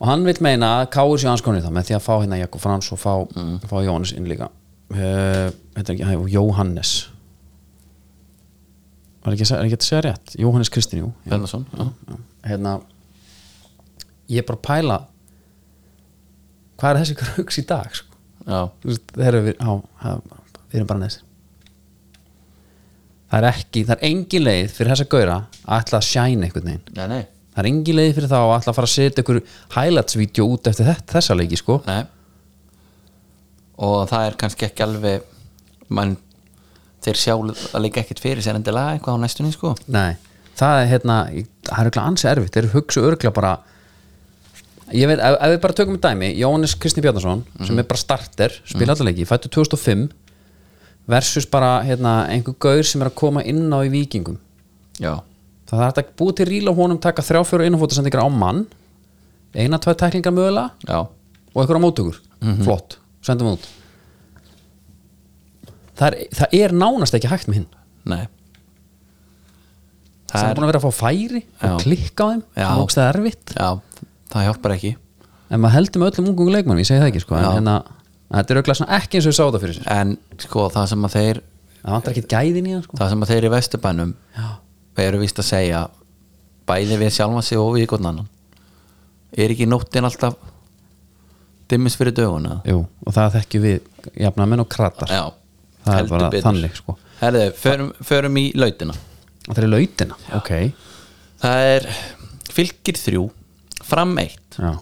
[0.01, 2.61] og hann vil meina að Káur séu anskonið það með því að fá hérna Jakob
[2.61, 3.61] Frans og fá, Mhm.
[3.65, 4.49] fá Jóhannes inn líka
[4.93, 6.91] uh, ekki, hæ, Jóhannes
[9.27, 10.35] var ekki, að segja- er ekki að segja rétt?
[10.41, 11.13] Jóhannes Kristín, jú.
[11.27, 11.85] Já, Bennason, já.
[12.11, 12.17] já.
[12.51, 12.75] hérna
[14.31, 14.99] ég er bara að pæla
[16.77, 18.13] hvað er þessi kruks í dag sko?
[18.47, 19.71] Þeir eru við, á,
[20.71, 21.23] við erum bara neðsir
[23.27, 26.69] það er ekki það er engin leið fyrir þessa gaura að ætla að sjæna einhvern
[26.71, 26.85] veginn.
[26.95, 27.23] Nei, nei,
[27.55, 29.41] það er engin leið fyrir þá að ætla að fara að setja einhver
[29.75, 31.79] highlights-vídeó út eftir þetta, þessa leiki sko.
[31.89, 32.05] Nei.
[33.87, 35.27] Og það er kannski ekki alveg
[35.99, 36.15] mann
[37.07, 39.73] þeir sjá að leika ekkert fyrir sér endilega eitthvað á næstunni sko.
[39.93, 40.19] Nei,
[40.59, 43.55] það er hérna það er örugglega ansi erfitt, þeir hugsa örgla bara
[44.95, 48.03] ég veit, ef, ef við bara tökum með dæmi, Jóhannes Kristi Bjarnason sem er bara
[48.03, 49.09] starter, spila mm.
[49.09, 50.09] leiki fættu 2005
[51.11, 54.39] versus bara hérna, einhver gaur sem er að koma inn á í vikingum
[55.03, 55.21] Já,
[55.69, 58.65] það hægt að búið til ríla honum taka þrjá fjóra innanfótasendingar á mann
[59.57, 62.21] eina, tvær tæklingar mögulega já, og einhverja móttökur.
[62.65, 63.67] Flott, sendum út
[65.99, 67.69] það er, það er nánast ekki hægt með hinn.
[68.07, 68.23] Nei.
[70.31, 71.67] Það er búin að vera að fá færi Já.
[71.71, 73.53] og klikka á þeim það er erfitt.
[73.57, 73.69] Já,
[74.33, 74.95] það hjálpar ekki.
[75.47, 77.51] En maður heldur með öllum ungum leikmann, ég segi það ekki sko, en Já.
[77.55, 77.77] hérna,
[78.35, 79.91] þetta er auðvitað ekki eins og við sáðu það fyrir sér.
[79.95, 81.41] En sko það sem að þeir
[81.87, 82.99] það vantar ekkert gæðin í það sko.
[83.01, 84.13] það sem að þeir í vesturbænum
[85.07, 85.85] eru víst að segja
[86.67, 88.29] bæði við sjálfa sig og við einhvern annan.
[89.37, 90.35] Er ekki nóttin alltaf
[91.71, 92.61] dimmis fyrir döguna?
[92.67, 95.13] Jú, og það þekkjum við jafnamenn og kratar.
[95.13, 95.25] Já,
[95.87, 96.47] það er bara betur.
[96.51, 96.97] þannig sko.
[97.21, 98.97] Herðu, förum, förum í lautina
[99.47, 100.51] það er lautina, ok
[101.43, 101.89] það er
[102.57, 103.25] fylgir þrjú
[103.87, 104.73] fram eitt Já.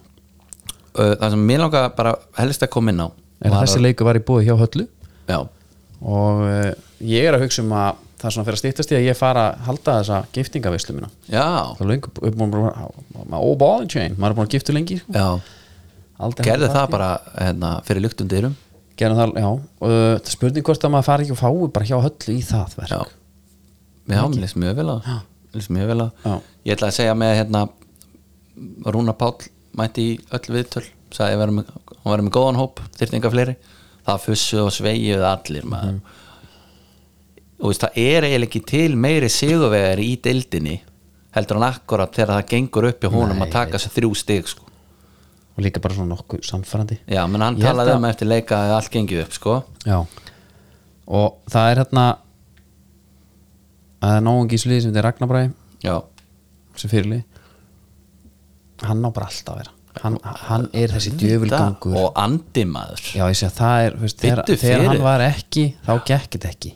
[0.95, 3.85] Ö, það sem mér langar bara helst að koma inn á en var þessi að-
[3.89, 4.85] leiku var í búið hjá höllu
[5.27, 5.39] já,
[6.01, 6.71] og uh,
[7.03, 9.17] ég er að hugsa um að það er svona fyrir að stýttast í að ég
[9.19, 11.43] fara að halda þessa giftingavislu mína já,
[11.75, 14.75] það er lengur, við erum búin að ó ball chain, maður er búin að gifta
[14.77, 15.11] lengi sko.
[15.19, 15.27] já
[16.25, 18.53] Aldrei gerði haft það bara hérna, fyrir lyktum dyrum
[18.95, 21.87] Gerðum það, já, og uh, það spurning hvort að maður fari ekki og fái bara
[21.89, 22.91] hjá höllu í það verk.
[22.91, 23.01] Já,
[24.15, 25.09] já mér líst mjög vel að
[25.55, 26.35] líst mjög vel að
[26.67, 27.63] ég ætla að segja með hérna
[28.95, 30.85] Rúna Páll mætti í öll viðtöl
[31.15, 31.63] sagði að hann
[32.05, 33.55] var með góðan hóp þyrfti enga fleiri.
[34.05, 35.97] Það fussu og sveigjuð allir maður.
[35.97, 36.21] Mhm.
[37.55, 40.75] og veist, það er eiginlega ekki til meiri sigurvegar í deildinni
[41.35, 44.49] heldur hann akkurat þegar það gengur upp í honum Nei, að taka sér þrjú stig
[44.51, 44.64] sko.
[45.55, 48.27] Og líka bara svona nokkuð samfærandi já, menn hann Ég held talaði að- um eftir
[48.27, 49.63] leika að allt gengið upp sko.
[49.85, 49.99] Já.
[51.07, 52.05] Og það er hérna
[54.01, 55.53] að það er náungi í sliði sem þetta er Ragnarbræði
[55.85, 55.95] já,
[56.75, 57.23] sem fyrirlið.
[58.85, 59.71] Hann ná bara alltaf að vera.
[60.03, 60.17] Hann,
[60.49, 61.93] hann er þessi djöfulgangur.
[61.95, 64.87] og andi maður já ég sé að það er þú veist, þegar, Biddu þegar fyrir.
[64.91, 66.71] hann var ekki þá gekk þetta ekki.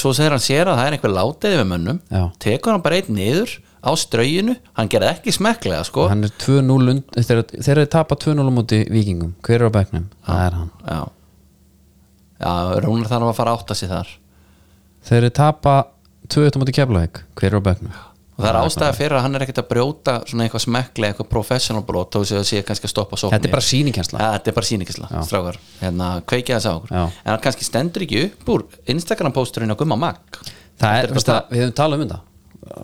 [0.00, 2.00] Svo segir hann sér að það er einhver látið við mönnum.
[2.10, 2.24] Já.
[2.42, 6.08] tekur hann bara einn niður á strauginu hann gerði ekki smekklega sko.
[6.10, 10.10] Hann er 2-0 und- þegar þeir tapa 2-0 á móti vikingum hver er á bekknum?
[10.26, 10.70] það er hann.
[10.86, 11.00] Já,
[12.40, 12.52] já
[12.84, 14.12] Rúnar þarf að fara að átta sig þar.
[15.04, 15.74] Þeir tapa
[16.28, 17.24] 2-1 á móti keflavík.
[17.34, 17.92] Hver er á bekknum?
[18.40, 21.28] og það er ástæða fyrir að hann er ekkert að brjóta svona eitthvað smekklega, eitthvað
[21.28, 24.30] professional brot þó séu að sé kannski að stoppa sóknir þetta er bara sýningkensla ja,
[24.38, 25.58] þetta er bara sýningisla, strákar.
[25.82, 26.94] Hérna, kveikið þess á okkur.
[26.96, 28.64] En hann kannski stendur ekki upp úr
[28.94, 30.40] Instagram pósturinn á Gumma Mag.
[30.80, 32.20] Er, við höfum talað um þetta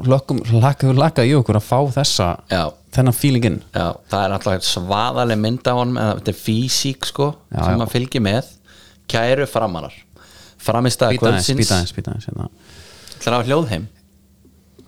[0.07, 2.62] Lökkum, laka, laka í okkur að fá þessa Já.
[2.97, 7.61] þennan feelingin Já, það er alltaf svaðaleg mynd á en þetta er físík sko Já,
[7.68, 8.49] sem að fylgja með
[9.07, 9.95] kæru framarar.
[10.66, 11.61] Framistæða Býta aðeins, kvöldsins.
[11.61, 12.49] býta aðeins, býta aðeins hérna.
[13.20, 13.84] ætlar að hljóð heim?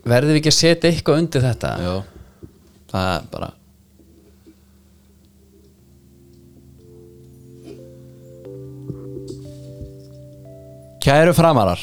[0.09, 1.71] Verðum við ekki að setja eitthvað undir þetta?
[1.85, 1.95] Jó,
[2.91, 3.53] það er bara
[11.05, 11.81] Kæru framarar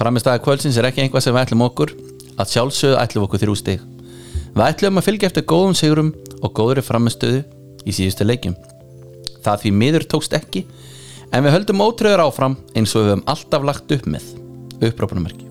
[0.00, 1.90] Framistæða kvöldsins er ekki einhvað sem við ætlum okkur.
[2.40, 3.82] Að sjálfsögðu ætlum okkur þrjú stig.
[4.54, 7.42] Við ætlum að fylgja eftir góðum sigurum og góðri framistöðu
[7.84, 8.56] í síðustu leikjum.
[9.44, 10.64] Það því miður tókst ekki
[11.30, 14.32] en við höldum ótröður áfram eins og við höfum alltaf lagt upp með.
[14.80, 15.44] Upprópunumerki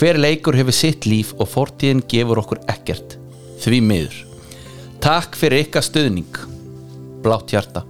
[0.00, 3.18] Hver leikur hefur sitt líf og fortíðin gefur okkur ekkert.
[3.60, 4.16] Því miður.
[5.04, 6.40] Takk fyrir ykkar stuðning.
[7.20, 7.84] Blátt hjarta.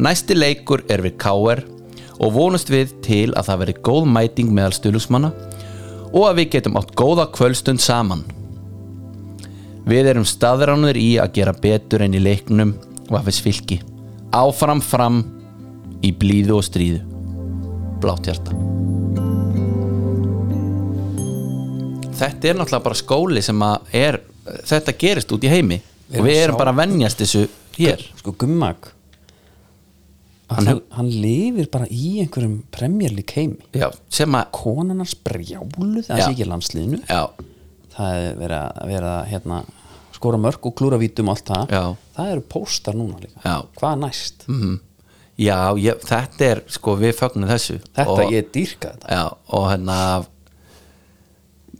[0.00, 1.60] Næsti leikur er við KR
[2.24, 5.32] og vonast við til að það veri góð mæting meðal stuðlusmanna
[6.14, 8.22] og að við getum átt góða kvöldstund saman.
[9.84, 12.72] Við erum staðránir í að gera betur enn í leiknum
[13.10, 13.80] og að við fylki
[14.34, 15.20] Áfram fram
[16.02, 17.02] í blíðu og stríðu.
[18.02, 18.56] Blátt hjarta.
[22.14, 24.18] Þetta er náttúrulega bara skóli sem að er
[24.66, 25.78] þetta gerist út í heimi.
[26.14, 27.44] Og við erum bara að venjast þessu
[27.78, 28.02] hér.
[28.18, 28.93] Sko Gummag
[30.52, 33.62] Hann hann, hann lifir bara í einhverjum premjörlík heimi.
[33.72, 36.98] Já, sem að konarnas brjáluð það sé ekki landsliðinu.
[37.08, 37.22] Já,
[37.96, 39.60] það er verið að, verið að hérna,
[40.18, 41.72] skora mörg og klúra vítum og allt það.
[41.72, 42.10] Já.
[42.18, 43.40] það eru póstar núna líka.
[43.40, 43.56] Já.
[43.80, 44.44] hvað næst?
[44.50, 44.76] mm,
[45.40, 47.80] já ég, þetta er sko við fögnum þessu.
[47.96, 49.16] Þetta og, ég dýrka þetta.
[49.16, 49.24] Já,
[49.56, 49.98] og hérna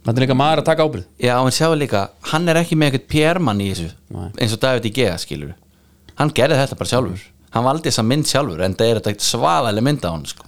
[0.05, 2.97] þetta er líka maður að taka ábyrð Já, en sjáu líka, hann er ekki með
[2.97, 3.93] eitthvað PR-mann í þessu.
[4.13, 4.27] Nei.
[4.41, 5.53] eins og David Igea skilur
[6.19, 7.23] hann gerði þetta bara sjálfur
[7.55, 10.43] hann valdi þessa mynd sjálfur en það er þetta svaðaleg mynd á hann sko.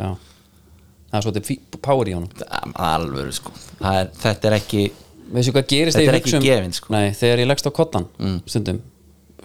[1.08, 2.28] Það er svolítið fí- power í er
[2.76, 3.51] alveg sko.
[4.03, 4.86] er, þetta er ekki
[5.28, 6.91] Þetta er ekki um- gefins, sko.
[6.93, 8.05] nei, þegar ég leggst á kottan
[8.47, 8.82] stundum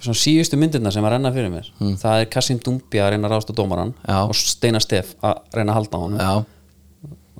[0.02, 3.34] svona síðustu myndirna sem að renna fyrir mér það er Kassim Dumbi að reyna að
[3.36, 4.18] rásta dómaran Já.
[4.26, 6.32] og Steinar Steff að reyna að halda á honum Já,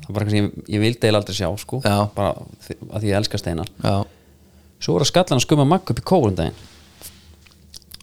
[0.03, 1.81] það bara eitthvað sem ég, ég vildi eða aldrei sjá sko.
[2.15, 3.95] Bara að því ég elska Steinar já,
[4.83, 6.55] svo voru að skallan að skumma makk upp í kórum daginn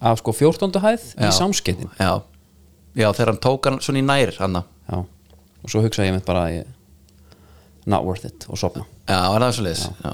[0.00, 0.80] af sko 14.
[0.80, 2.22] hæð í samskettin já.
[2.96, 4.62] Já, þegar hann tók hann svona í nær hann.
[5.60, 6.68] Og svo hugsaði ég mitt bara ég
[7.88, 10.12] not worth it og sopna Já, er það svo leis Já,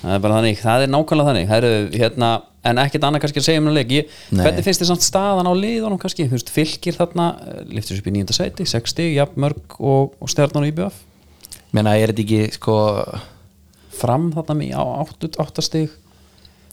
[0.00, 1.50] það er bara þannig, það er nákvæmlega þannig.
[1.50, 2.30] Heru, hérna,
[2.70, 3.92] en ekkert annað kannski að segja um leik.
[3.94, 4.42] Ég, Nei.
[4.44, 7.28] hvernig finnst þið samt staðan á liðunum kannski, þú veist, fylgir þarna
[7.64, 11.00] eh, sér upp í nýjunda sæti, 60, jafn mörg og, og stjarnan og IBF.
[11.76, 12.76] Meina, er þetta ekki, sko
[14.00, 15.96] fram þarna á 8, 8 stig.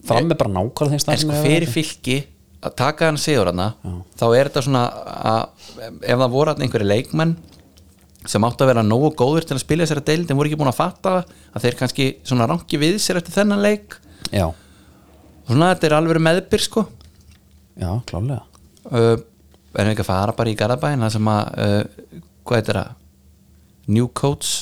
[0.08, 2.18] Fram er bara nákvæmlega þeim En stað sko er fyrir fylki
[2.68, 3.72] að taka hann sigur hana
[4.20, 4.84] þá er þetta svona
[5.34, 5.41] að
[6.01, 7.36] ef það voru hann einhverju leikmenn
[8.28, 10.72] sem áttu að vera nógu góður til að spila þessari deild en voru ekki búin
[10.72, 13.95] að fatta að þeir kannski svona rangi við sér eftir þennan leik.
[14.36, 14.49] Já,
[15.47, 16.84] svona þetta er alveg meðbyr sko.
[17.78, 18.41] Já, klálega
[18.91, 19.15] uh,
[19.78, 22.93] erum við ekki að fara bara í Garðabæn það sem að uh, hvað heitir það?
[23.88, 24.53] New Coats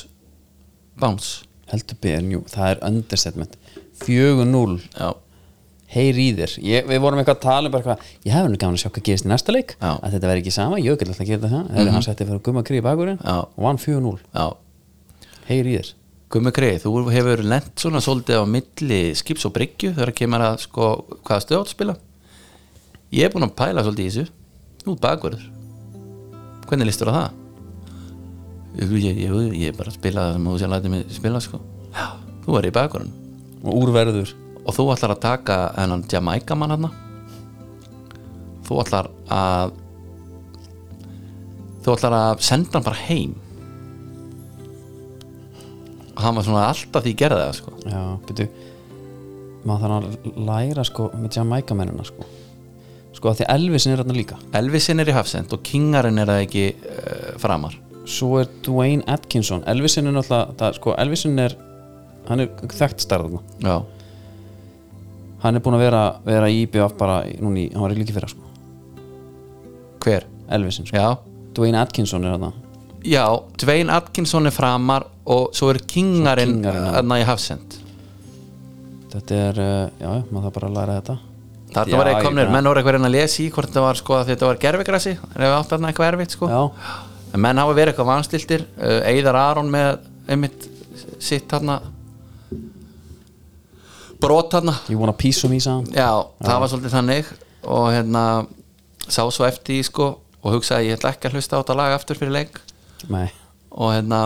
[1.01, 1.45] Bounce.
[1.72, 3.56] Heldur betur, jú, það er understatement.
[4.06, 5.08] 4-0 já,
[5.96, 8.62] heyr í þér, ég, við vorum eitthvað að tala um bara eitthvað, ég hef henni
[8.62, 9.76] gaman að sjá hvað gerist í næsta leik.
[9.80, 9.89] Já.
[9.91, 10.02] Mhm.
[10.04, 12.41] að þetta verði ekki sama, ég vil alltaf gera þetta það mm hann setti fyrir
[12.43, 13.38] gumma krið í bakurinn Já.
[13.46, 14.48] og vann 4-0, já.
[15.48, 15.93] Heyr í þér.
[16.36, 20.56] Gummi Greið, þú hefur lent svona svolítið á milli skips og bryggju þegar kemur að
[20.66, 20.88] sko
[21.24, 21.96] hvaða stöð átt að spila?
[23.14, 24.26] Ég er búin að pæla svolítið í þessu.
[24.88, 25.46] Nú bakverður
[26.66, 27.30] hvernig listur það?
[28.76, 31.62] Ég, er bara að spila það sem þú sé að læta mig spila sko.
[31.96, 32.08] Já,
[32.43, 33.14] þú er í bakverðun
[33.64, 34.34] og úrverður,
[34.66, 36.88] og þú ætlar að taka hennan Jamaica mann hann
[38.66, 39.74] þú ætlar að
[41.86, 43.36] þú ætlar að senda hann bara heim?
[46.16, 47.76] Og hann var svona alltaf því gerði það sko.
[47.91, 48.47] Já, byrju
[49.66, 52.28] maður þarf að læra sko með Jamaica mennina sko.
[53.16, 54.38] Sko að því Elvisin er þarna líka.
[54.59, 57.78] Elvisin er í hafsend og Kingarinn er það ekki uh, framar.
[58.05, 59.63] Svo er Dwayne Atkinson.
[59.70, 61.55] Elvisin er náttúrulega, það, sko Elvisin er
[62.30, 63.76] hann er þekkt starðna já,
[65.44, 68.30] hann er búin að vera, vera í IBF bara í, hann var í líki fyrra
[68.32, 68.54] sko.
[70.06, 70.28] Hver?
[70.56, 71.08] Elvisin sko, Já,
[71.58, 72.52] Dwayne Atkinson er þarna.
[73.06, 73.26] Já
[73.62, 77.82] Dwayne Atkinson er framar og svo er Kingarinn þarna í hafsend
[79.16, 81.16] þetta er, uh, já, maður þarf bara að læra þetta.
[81.76, 83.84] Þarna var ég eitthvað komnir, menn voru eitthvað að reyna að lesa í hvort þetta
[83.84, 86.50] var sko að þetta var gerfigrassi er við átt þarna eitthvað erfitt sko.
[86.52, 86.96] Já,
[87.32, 88.66] en menn hafa verið eitthvað vanstiltir
[89.12, 89.90] Eidar Aron með
[90.32, 90.68] einmitt
[91.24, 91.80] sitt þarna
[94.22, 94.76] brot þarna.
[94.91, 96.09] Ég vona písum í sagðan já,
[96.43, 97.32] það var svolítið þannig
[97.76, 98.24] og hérna
[99.05, 100.11] sá svo eftir í sko
[100.45, 102.59] og hugsaði ég ætla ekki að hlusta á þetta lag aftur fyrir leik.
[103.11, 103.28] Nei,
[103.74, 104.22] og hérna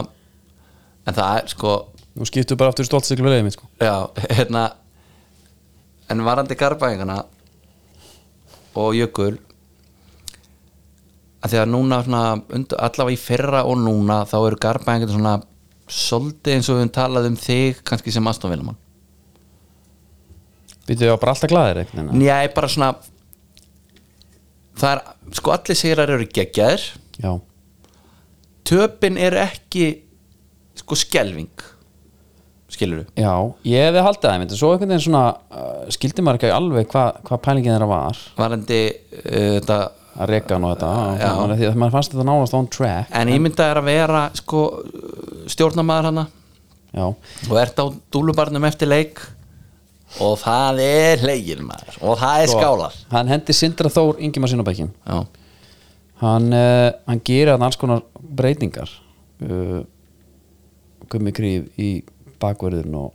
[1.08, 1.76] en það er sko
[2.20, 3.70] nú skiptu bara aftur stoltsiklu við leiðið mitt sko.
[3.82, 4.66] Já, hérna
[6.10, 7.22] en varandi garbaðingana
[8.80, 9.38] og jökul
[11.40, 12.24] að því að núna svona,
[12.56, 15.38] und, allavega í fyrra og núna þá eru garbaðingar svona
[15.90, 18.78] svolítið eins og við höfum talað um þig kannski sem Aston Villamann
[20.90, 22.92] býtu ég á bara alltaf glæðir eitthvað Njæ, bara svona
[24.80, 25.02] það er,
[25.40, 26.86] sko allir sigrar eru geggjaðir.
[27.20, 27.34] Já,
[28.70, 29.90] töpin er ekki
[30.80, 31.52] sko skelving
[32.70, 33.34] skilur du já,
[33.66, 37.24] ég hefði haldið það en svo einhvern veginn svona uh, skildi maður ekki alveg hvað
[37.28, 38.20] hva pælingin þeirra var.
[38.38, 39.80] Varandi uh, þetta
[40.20, 43.32] að reka hann og þetta og því að maður fannst þetta nánast on track en
[43.32, 44.64] ímyndað er að vera sko
[45.50, 46.26] stjórnamaður hana?
[46.90, 49.22] Já, og ert á dúlubarnum eftir leik
[50.18, 52.00] og það er leikir maður.
[52.02, 52.98] Og það er skálar.
[53.14, 55.20] hann hendi Sindra Þór Ingimar sinna bækin já,
[56.24, 58.90] hann, uh, hann gerir hann alls konar breytingar
[59.46, 59.82] uh,
[61.10, 61.92] gummi krýf í
[62.42, 63.14] bakverðin og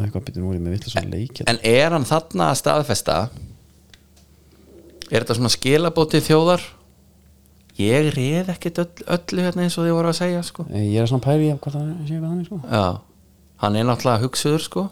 [0.00, 3.18] eitthvað býtur nú er ég með vill að leik en er hann þarna að staðfesta
[5.10, 6.64] er þetta svona skilabóti þjóðar?
[7.74, 10.62] Ég reð ekkert öll, öllu hérna eins og þið voru að segja sko.
[10.70, 12.58] Eh, ég er svona pæri af hvað það sé þannig sko.
[13.64, 14.84] Hann er náttúrulega hugsuður sko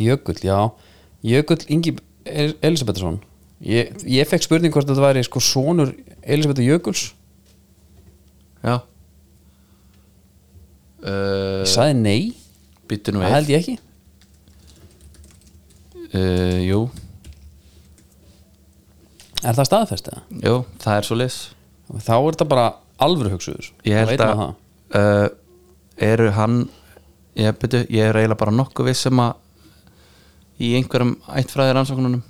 [0.00, 0.58] Jökull, já.
[1.24, 3.20] Jökull Ingi El Elisabethsson.
[3.64, 5.92] Ég, ég fekk spurning hvort þetta væri sko sonur
[6.22, 7.04] Elisabeth Jökuls
[8.64, 8.80] já.
[11.04, 12.20] Uh, ég sagði nei,
[12.88, 13.34] býttu nú það við.
[13.36, 13.74] held ég ekki.
[16.14, 16.78] Uh, jú,
[19.44, 20.22] er það staðfest eða?
[20.46, 21.38] jú, það er svo lis
[21.90, 22.66] þá er þetta bara
[23.04, 23.66] alvöru hugsuður.
[23.84, 24.54] Ég Þá held veit að maður það.
[25.00, 25.26] uh,
[26.08, 26.56] eru hann
[27.36, 29.34] ég, byrju, ég er eiginlega bara nokkuð viss um að
[30.62, 32.22] í einhverjum ættfræðir ansóknunum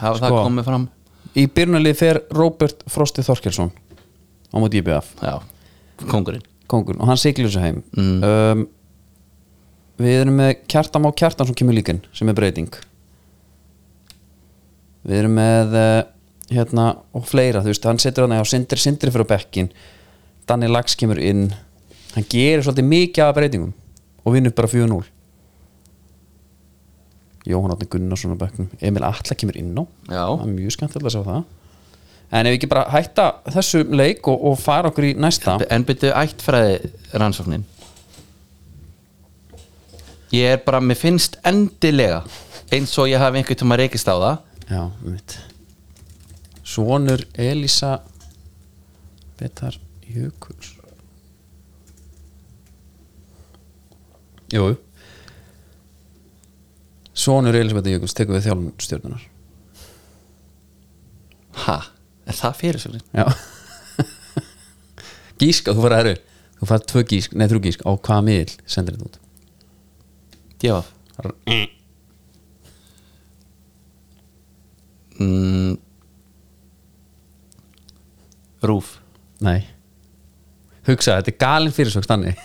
[0.00, 0.42] hafa það Sko.
[0.48, 0.88] komið fram.
[1.36, 3.70] í byrjunalið fer Robert Frosti Þorkelsson
[4.50, 5.38] á móti IBF já,
[6.06, 7.82] kongurinn kongun og hann siglir þessu heim.
[7.96, 8.18] Mm.
[8.26, 8.66] um,
[10.02, 12.72] við erum með Kjartam á Kjartam sem kemur líkin sem er breyting.
[15.06, 16.00] Við erum með uh,
[16.50, 19.70] hérna og fleira þú veist, hann setur hann á Sindri Sindri fyrir bekkin
[20.46, 21.48] Danni Lax kemur inn.
[22.16, 23.72] Hann gerir svolítið mikið af breytingum
[24.26, 25.04] og vinnur bara 4-0
[27.46, 28.70] Jóhann Átni Gunnarsson á bekknum.
[28.82, 29.84] Emil Atla kemur inn á.
[30.42, 31.44] Mjög skemmtilega að sjá það.
[32.34, 35.58] En ef við ekki bara hætta þessu leik og, og fara okkur í næsta.
[35.70, 37.66] En byrju ættfræði rannsóknin.
[40.34, 42.24] Ég er bara, mér finnst endilega
[42.74, 44.40] eins og ég hafi einhvern tíma reykist á það.
[44.66, 45.36] Já, mitt
[46.66, 48.00] Svonur Elísa
[49.38, 49.78] Betar
[50.10, 50.74] Jökuls.
[54.50, 54.74] Jú
[57.16, 59.26] Svonur Elísa Betar Jökuls tekur við þjálfum stjórnunar.
[61.66, 61.76] Ha,
[62.28, 63.24] er það fyrir svo Já.
[65.40, 66.16] Gísk að þú fara herru
[66.56, 67.82] Þú fara tvö gísk, nei þrjú gísk.
[67.84, 69.18] Á hvaða miðl sendir þetta út?
[70.64, 70.76] Já
[75.20, 75.76] mm.
[78.66, 78.96] rúf.
[79.44, 79.66] Nei.
[80.88, 82.40] Hugsa, þetta er galin fyrirsöks þannig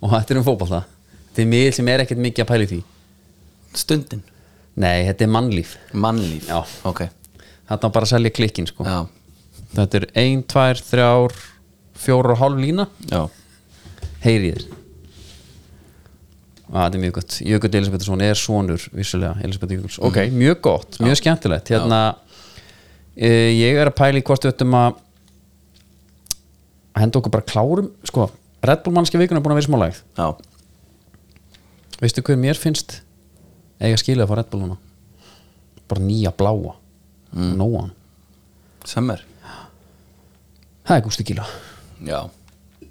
[0.00, 0.84] og þetta er um fótbolta.
[1.30, 2.80] Þetta er miðl sem er ekkert mikið að pæli því
[3.80, 4.22] stundin,
[4.74, 5.76] Nei, þetta er mannlíf.
[5.94, 6.48] Mannlíf?
[6.50, 6.58] Já.
[6.90, 7.04] ok,
[7.68, 8.86] Þetta er bara að selja klikkin sko.
[8.86, 9.04] Já,
[9.74, 11.36] Þetta er ein, tvær, þrjár
[12.04, 12.88] fjórar og hálf lína.
[13.10, 13.22] Já.
[14.24, 14.66] Heyri þér.
[16.74, 17.38] Á, Þetta er mjög gott.
[17.46, 19.98] Jökull Elisabethsson er sonur vissulega Elisabeth Jökulls.
[20.02, 21.70] Ok, mjög gott, mjög skemmtilegt.
[21.70, 22.02] Hérna
[23.14, 24.98] e, Ég er að pæla í hvort við ættum að
[26.98, 27.92] henda okkur bara klárum.
[28.10, 28.28] Sko,
[28.64, 30.26] Red Bull mannski vikuna er búin að vera smálægð já,
[32.00, 33.00] Veistu hver mér finnst
[33.88, 34.80] eiga skilið að fá Red Bull núna?
[35.90, 36.74] Bara nýja bláa.
[37.34, 37.54] Mm.
[37.58, 37.88] nóan,
[38.86, 39.24] semmer
[40.84, 41.44] það er Gústi Gíla.
[42.04, 42.18] Já,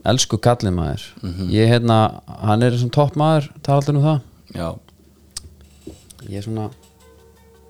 [0.10, 1.06] elsku kallið maður.
[1.54, 1.98] Ég hérna,
[2.42, 4.20] hann er sem topp maður tala alltaf um það.
[4.58, 4.68] Já.
[6.28, 6.70] Ég er svona,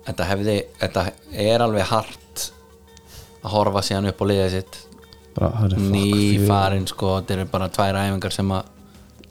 [0.08, 1.06] þetta hefði, þetta
[1.44, 2.44] er alveg hart
[3.44, 4.80] að horfa síðan upp á liðið sitt.
[5.34, 6.06] Er ný
[6.46, 8.70] farin sko, þetta eru bara tvær æfingar sem að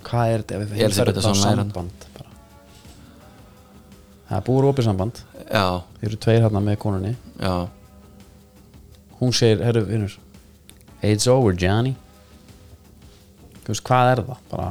[0.04, 0.58] hvað er þetta?
[0.58, 2.08] Ef við Elísabet þetta er svona samband.
[4.34, 5.24] Það er búið opið samband.
[5.48, 5.66] Já,
[6.02, 7.16] þeir eru tveir hérna með konunni.
[7.40, 7.54] Já,
[9.22, 10.20] hún segir, herru vinnur
[11.04, 11.94] it's over Johnny.
[13.68, 14.40] Veist, hvað er það?
[14.52, 14.70] Bara,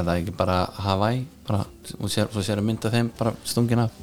[0.00, 1.24] eða ekki bara Hawaii?
[1.48, 1.64] Bara,
[1.98, 3.94] og sér, svo sér að mynda þeim bara stungin af.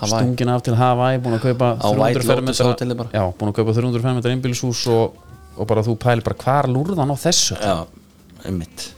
[0.00, 3.12] Hawaii, stungin af til Hawaii búin að kaupa Á White 300 Lotus hóteli bara.
[3.14, 5.16] já, búin að kaupa 300 fermetra einbýlishús og,
[5.56, 7.56] og bara þú pælir bara hvar lúrðan á þessu?
[7.60, 7.84] Já,
[8.44, 8.90] einmitt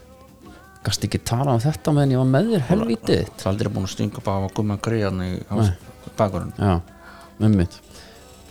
[0.87, 3.89] gast ekki tala um þetta meðan ég var með þér helvítið það er aldrei búin
[3.89, 5.31] að stinga upp á að gumma greiðan í
[6.17, 6.79] bakurinn já,
[7.43, 7.81] með mitt.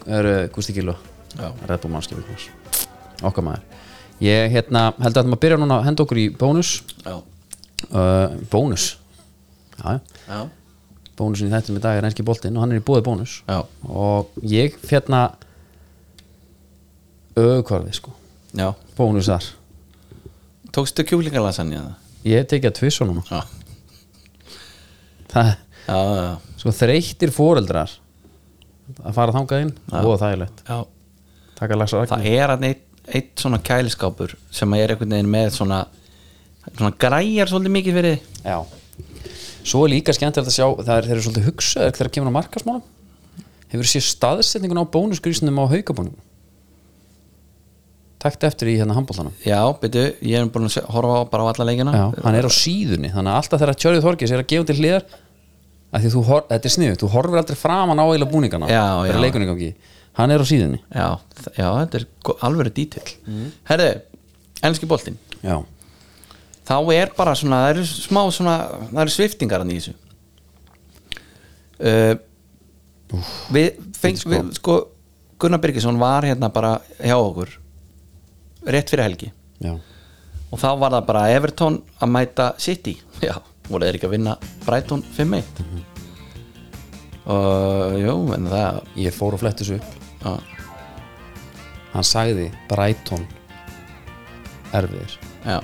[0.05, 0.75] Er uh, Gusti.
[0.75, 3.63] Red Bull mannskjöfum okkar maður.
[4.23, 6.77] Ég hérna, held að maður byrja núna að henda okkur í bónus.
[7.03, 7.15] Já,
[7.89, 8.85] uh, bónus.
[9.75, 9.97] Já,
[10.29, 10.39] já.
[11.19, 13.41] bónusin í þættum í dag er enski boltinn og hann er í bóði bónus.
[13.49, 15.25] Já, og ég fjörna
[17.35, 18.15] auðkvarfi sko.
[18.55, 18.69] Já.
[18.95, 19.51] bónus þar.
[20.75, 21.95] Tókstu kjúlingalasani eða?
[22.25, 23.41] Ég hef tekið að tvissa núna já,
[25.31, 25.51] það,
[25.87, 27.93] já, já, sko þreyttir foreldrar
[29.01, 30.63] að fara þangað inn og þægilegt.
[30.67, 30.79] Já.
[31.57, 35.85] taka lagsar það er hann eitt, eitt svona kæliskápur sem er einhvern veginn með svona
[36.71, 38.41] svona græjar svolítið mikið fyrir þig.
[38.45, 38.57] já.
[39.65, 42.37] Svo er líka skemmtilegt að sjá það er þeir eru svolítið hugsaður þegar kemur á
[42.37, 42.83] markasmálum
[43.71, 46.13] hefur séð staðsetningun á bónusgrísnum á haugabónum
[48.25, 51.47] takt eftir í hérna handbóltanum já, byrju, ég er búin að horfa á bara á
[51.53, 51.93] alla leikina.
[51.95, 54.77] Já, hann er á síðunni þannig að alltaf þegar Tjörið Þorgis er að gefa til
[54.81, 55.05] hliðar
[56.29, 59.73] hor- þetta er sniðu, þú horfir aldrei framan á eila búningana Já, já.
[60.15, 60.79] hann er á síðunni.
[60.93, 61.07] Já,
[61.57, 62.05] já, þetta er
[62.47, 63.15] alveg dítill.
[63.27, 63.51] Mm.
[63.69, 63.89] herðu,
[64.63, 65.17] enski boltinn.
[65.43, 65.57] Já,
[66.67, 68.55] þá er bara svona, það eru smá svona
[68.91, 69.95] það eru sviftingar hann í þessu.
[71.75, 72.15] Uh,
[73.51, 74.31] við feng, sko.
[74.31, 74.77] við, sko
[75.43, 77.51] Gunnar Birgisson var hérna bara hjá okkur
[78.65, 79.31] rétt fyrir helgi.
[79.63, 79.73] Já,
[80.51, 82.95] og þá var það bara Everton að mæta City.
[83.23, 83.35] Já,
[83.69, 84.35] voru þeir ekki að vinna
[84.65, 85.63] Brighton 5-1
[87.25, 89.95] og jú, en það ég fór og fletti þessu upp.
[90.21, 90.33] Já,
[91.95, 93.25] hann sagði Brighton
[94.75, 95.17] erfiðir.
[95.45, 95.59] Já,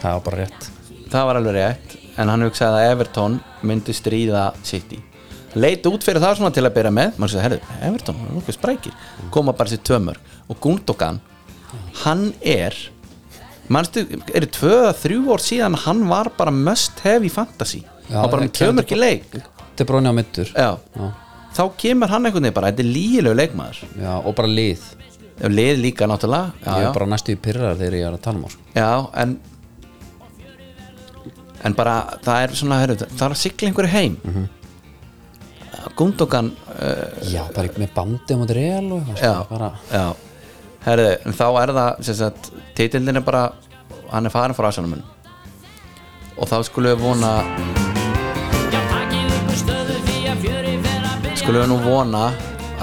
[0.00, 0.68] það var bara rétt.
[1.12, 4.98] Það var alveg rétt en hann hugsaði að Everton myndi stríða City.
[5.52, 7.16] Leit út fyrir það svona til að byrja með.
[7.20, 7.58] Maður sagði, herru,
[7.90, 8.94] Everton, það er nokkuð sprækir.
[9.34, 11.20] Koma bara sér tömur og Gundogan
[12.02, 12.76] hann er
[13.72, 18.22] mannstu, eru tvö eða þrjú ár síðan hann var bara must have í fantasy Já,
[18.24, 19.36] og bara með ekki leik
[19.82, 20.14] er bróni á.
[20.52, 20.70] Já.
[21.56, 24.84] þá kemur hann einhvern veginn bara, þetta er lígilegu leikmaður já, og bara lið
[25.52, 26.92] lið líka náttúrulega ég já, er já.
[26.94, 28.66] bara næstu í pyrrar þegar ég er að tala um á sko.
[28.76, 28.90] já,
[29.22, 29.38] en
[31.62, 34.34] en bara það er svona, heru, það er að sigla einhverju heim mm.
[34.34, 34.50] -hmm.
[35.96, 40.31] Gundogan uh, já, bara með bandi á móti real og eitthvað, já, sko, bara, já
[40.82, 43.42] Herði, en þá er það sem sagt, títillin er bara
[44.10, 44.98] hann er farin frá aðsannum
[46.34, 47.30] og þá skulum við vona
[51.38, 52.24] skulum við nú vona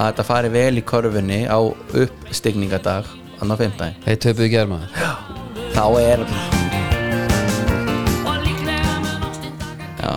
[0.00, 3.12] þetta fari vel í korfinni á uppstigningadag
[3.44, 4.80] annar fymtæg Hei, töpuðu germa
[5.70, 6.24] Þá er
[10.00, 10.14] Já.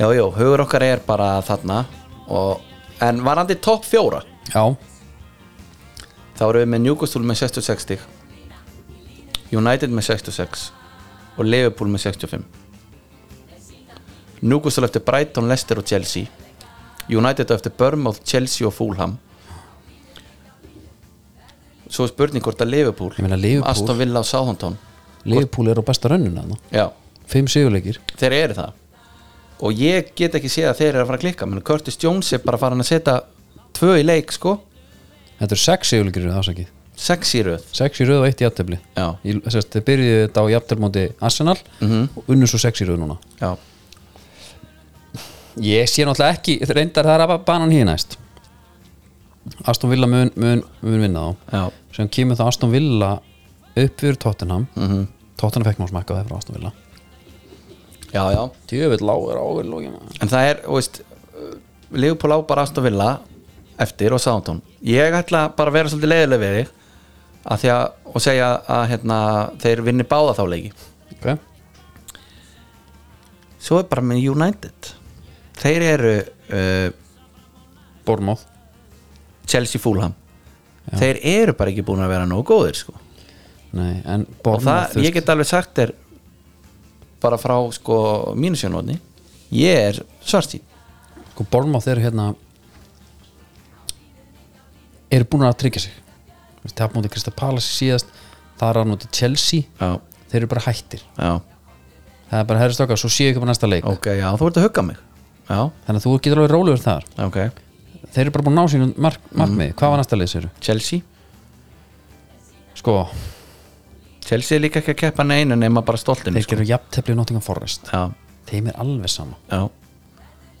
[0.00, 1.84] Jájó, hugur okkar er bara þarna
[2.32, 2.62] og...
[3.04, 4.24] en var hann til topp fjóra?
[4.52, 4.64] Já,
[6.36, 8.00] Þá erum við með Newcastle með 66 stig
[9.52, 10.66] United með 66
[11.38, 12.44] Og Liverpool með 65
[14.42, 16.26] Newcastle eftir Brighton, Leicester og Chelsea.
[17.08, 19.12] United eftir Bournemouth, Chelsea og Fulham.
[21.86, 24.78] Svo er spurning hvort að Liverpool, meina Liverpool- Aston Villa og Southampton.
[25.24, 26.42] Liverpool er á besta rönnuna.
[26.72, 26.88] Já,
[27.26, 28.00] Fimm sigurleikir.
[28.18, 28.72] Þeir eru það.
[29.62, 32.32] Og ég get ekki séð að þeir eru að fara að klikka menn Curtis Jones
[32.32, 33.20] er bara farin að setja
[33.78, 34.60] tvö í leik sko,
[35.42, 36.66] Þetta er sex í ásakið.
[37.02, 37.62] Sex í röð.
[37.74, 38.76] Sex í röð og eitt í jafntefli.
[38.94, 39.06] Já.
[39.24, 43.16] Þeir byrjuðu þetta á jafntefli móti Arsenal og unnu svo sex í röð núna.
[43.40, 43.56] Já,
[45.60, 48.14] Ég sé náttúrulega ekki, reyndar það er að banan hér næst.
[49.68, 51.50] Aston Villa mun, mun, mun vinna þá.
[51.52, 51.64] Já,
[51.98, 53.10] sem kemur það Aston Villa
[53.82, 54.66] upp fyrir Tottenham.
[54.76, 55.02] -hmm.
[55.36, 56.72] Tottenham fekk náttúrulega smekka það frá Aston Villa.
[58.12, 58.50] Já, já.
[58.70, 61.02] Djöfull lágur águr lógina En það er, þú veist
[61.92, 63.20] Leopold á bara Aston Villa
[63.82, 66.72] eftir og Southampton Ég ætla bara að vera svolítið leiðileg við þig
[67.42, 69.18] að því að, og segja að hérna,
[69.62, 70.68] þeir vinni báða þá leiki.
[71.16, 71.38] Okay.
[73.62, 74.90] Svo er bara með United.
[75.58, 76.88] Þeir eru uh,
[78.06, 78.46] Bournemouth.
[79.50, 80.14] Chelsea Fulham.
[80.98, 82.94] Þeir eru bara ekki búin að vera nógu góðir sko.
[83.72, 85.94] Nei, en og það, ég get alveg sagt þér
[87.22, 87.96] bara frá sko
[88.36, 88.98] mínusjónóðni
[89.54, 90.60] ég er svartí
[91.30, 92.32] sko, Bournemouth eru hérna
[95.18, 95.96] eru búin að tryggja sig.
[96.62, 98.12] Það er mútið Krista Palace síðast
[98.62, 99.96] það er að nota Chelsea Já,
[100.30, 101.02] þeir eru bara hættir.
[101.16, 101.32] Já,
[102.30, 103.88] það er bara herri stokka, svo séu ekki bara næsta leik.
[103.88, 105.00] Ok, já, þú ert að hugga mig.
[105.48, 107.08] Já, þannig að þú getur alveg rólegur þar.
[107.26, 107.38] Ok.
[108.12, 111.00] Þeir eru bara búin að ná sínum mark, markmið hvað var næsta leik sér Chelsea,
[112.76, 112.96] sko,
[114.22, 117.88] Chelsea er líka ekki að keppa neinu nema bara stoltinu þeir gerur jafntefli Nottingham Forest.
[117.90, 118.12] Já,
[118.50, 119.38] þeim er alveg sama.
[119.50, 119.64] Já.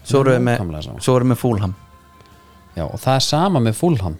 [0.02, 1.76] Svo erum við með, með Fulham.
[2.72, 4.16] Já, og það er sama með Fulham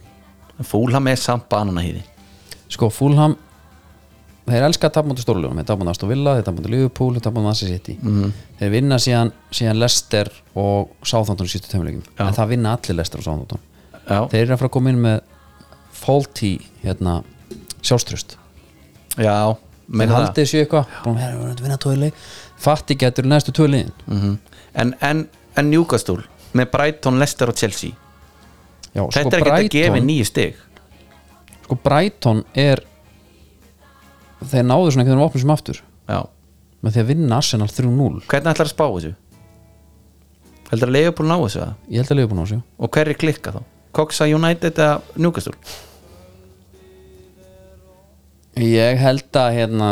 [0.66, 2.02] Fulham er samt bananahýði
[2.72, 3.36] sko, Fulham
[4.48, 7.12] þeir elska að tapa mútið stórlunum þeir tapa mútið Aston Villa, þeir tapa mútið Liverpool
[7.14, 7.98] þeir tapa mútið Manchester City.
[8.02, 8.32] Mhm.
[8.60, 13.18] þeir vinna síðan, síðan Leicester og Southampton í sístu tömuleikum en það vinna allir Leicester
[13.18, 13.60] og Southampton.
[14.08, 15.20] Já, þeir eru að fara að koma inn með
[16.02, 16.52] faulty
[16.82, 17.22] hérna,
[17.82, 18.36] sjálfströst
[19.18, 19.56] já
[19.92, 22.12] þeir haldið þessu eitthvað
[22.62, 24.38] fatti getur næstu tóðilegin Mhm.
[24.74, 26.22] en, en, en Newcastle
[26.54, 27.90] með Brighton, Leicester og Chelsea
[28.92, 30.58] Já, Þetta er ekki að gefa nýju stig
[31.62, 32.82] sko Brighton er
[34.42, 35.78] þeir náðu svona einhvern veginn opnum sem aftur
[36.10, 36.18] Já,
[36.82, 39.12] með því að vinna Arsenal 3-0 hvernig ætlar að spá þessu?
[40.72, 41.72] Heldur að Leopold ná þessu það?
[41.88, 43.62] ég held að lifa búin á þessu Og hver er klikka þá?
[43.92, 45.56] Coxa United eða Newcastle?
[48.60, 49.90] Ég held að hérna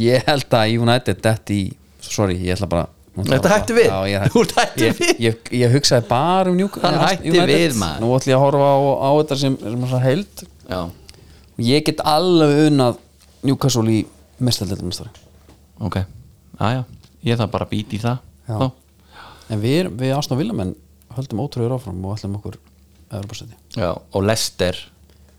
[0.00, 1.62] Ég held að United Þetta í,
[2.00, 3.88] sorry, ég ætla bara Þetta hætti við?
[3.90, 5.18] Já, ég, Þú hættur ég, við?
[5.20, 8.00] ég, ég, hugsaði bara um Newcastle Hann hætti við, maður.
[8.00, 9.58] Nú ætla ég að horfa á, á þetta sem,
[9.90, 10.44] sem heild.
[10.70, 10.78] Já,
[11.52, 13.02] og ég get alveg unnað
[13.44, 13.98] Newcastle í
[14.42, 15.12] mestaldildamestari
[15.82, 15.98] ok.
[16.62, 16.84] Aja,
[17.26, 18.70] ég þarf bara að býta í það.
[19.52, 20.72] En við, við Aston Villamenn
[21.16, 22.56] höldum ótrúður áfram og ætlum okkur
[23.12, 24.78] og Leicester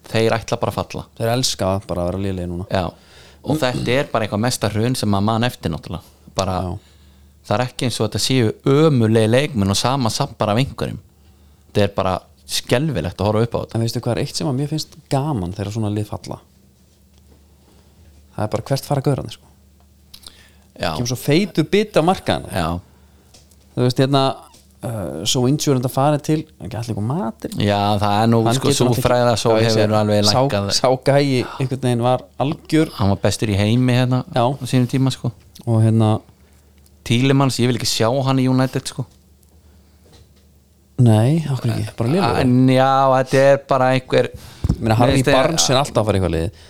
[0.04, 1.04] Þeir ætla bara að falla.
[1.18, 2.66] Þeir elska bara að vera liðlega núna.
[2.68, 2.90] Já,
[3.44, 6.04] og þetta er bara eitthvað mesta hrun sem maður mann eftir náttúrulega.
[6.36, 6.58] Bara.
[7.44, 11.00] Það er ekki eins og þetta séu ömulegi leikmenn og sama samt bara af einhverjum.
[11.70, 12.18] Þetta er bara
[12.54, 13.78] skelfilegt að horfa upp á þetta.
[13.78, 16.40] En veistu hvað er eitt sem að mér finnst gaman þegar svona lið falla?
[18.34, 19.50] Það er bara hvert fara gaurandi sko.
[20.74, 22.68] Kemur svo feitur bit markaðan já,
[23.76, 28.16] Þú veist hérna uh, Svo insurance að fara til Ekki allir ykkur matur já, það
[28.18, 32.06] er nú Hann sko svo fræða svo hefur alveg sá, lækkað Sá gæi einhvern veginn
[32.06, 32.90] var algjör.
[32.98, 35.30] Hann var bestur í heimi hérna á sínum tíma sko.
[35.68, 36.16] Og hérna
[37.04, 39.06] Tílemanns, ég vil ekki sjá hann í United sko.
[41.04, 44.30] Nei, okkur ekki, bara liður en já, þetta er bara einhver
[44.84, 46.62] Mér finnst þið- Barnes er alltaf að fara eitthvað lið.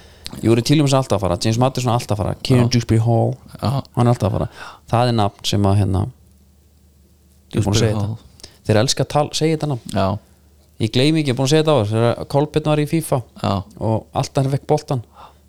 [0.44, 1.38] Júri Tíljums er alltaf að fara.
[1.44, 2.36] James Madison er alltaf að fara.
[2.42, 3.34] Kieran Dewsbury Hall.
[3.62, 3.70] Já.
[3.96, 4.48] hann er alltaf að fara.
[4.90, 6.02] Það er nafn sem að hérna
[7.54, 8.16] ég er búin að segja Hall.
[8.18, 9.94] þetta þeir elska að tal, segja þetta nafn.
[9.94, 10.08] Já,
[10.80, 12.88] ég gleymi ekki, ég er búin að segja þetta á þess þegar Kolbjörn var í
[12.90, 15.04] FIFA já, og alltaf hann vekk boltan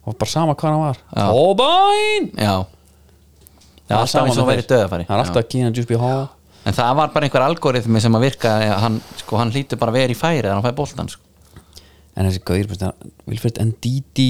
[0.05, 0.99] og bara sama hvað hann var.
[1.15, 2.67] Kolbjörn já
[3.89, 6.27] Já, alltaf verið það er alltaf Kieran Dewsbury Hall
[6.65, 9.99] En það var bara einhver algoritmi sem að virka hann, sko, hann hlýtur bara að
[9.99, 11.21] vera í færi þegar hann fæði boltan sko.
[12.17, 12.93] en þessi gauðir,
[13.27, 14.29] Vilfred Ndidi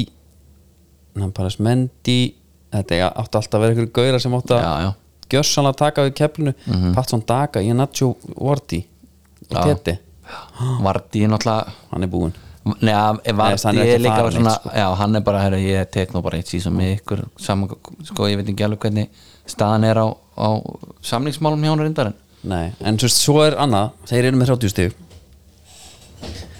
[1.20, 2.34] Nampalas Mendi
[2.74, 4.88] þetta er- áttu alltaf að vera einhverju gauðir sem já.
[4.88, 4.94] að
[5.30, 6.94] gjössanlega taka við keflinu mm -hmm.
[6.94, 8.86] Patson Daga, Ianacho Vorti
[9.50, 9.62] og.
[9.62, 9.98] Tete,
[10.82, 12.34] Vardí er náttúrulega hann er búinn
[12.80, 14.70] Nei, að- Nei, hann er svona, sko.
[14.74, 17.68] já, hann er bara herra, ég tek nú bara eitt síðan með ykkur saman,
[18.02, 19.08] sko, ég veit ekki alveg hvernig
[19.50, 20.48] staðan er á, á
[21.04, 24.72] samlingsmálum hjá hann reyndar en Nei, en veist, svo er annað Þeir eru með 30
[24.72, 24.96] stig.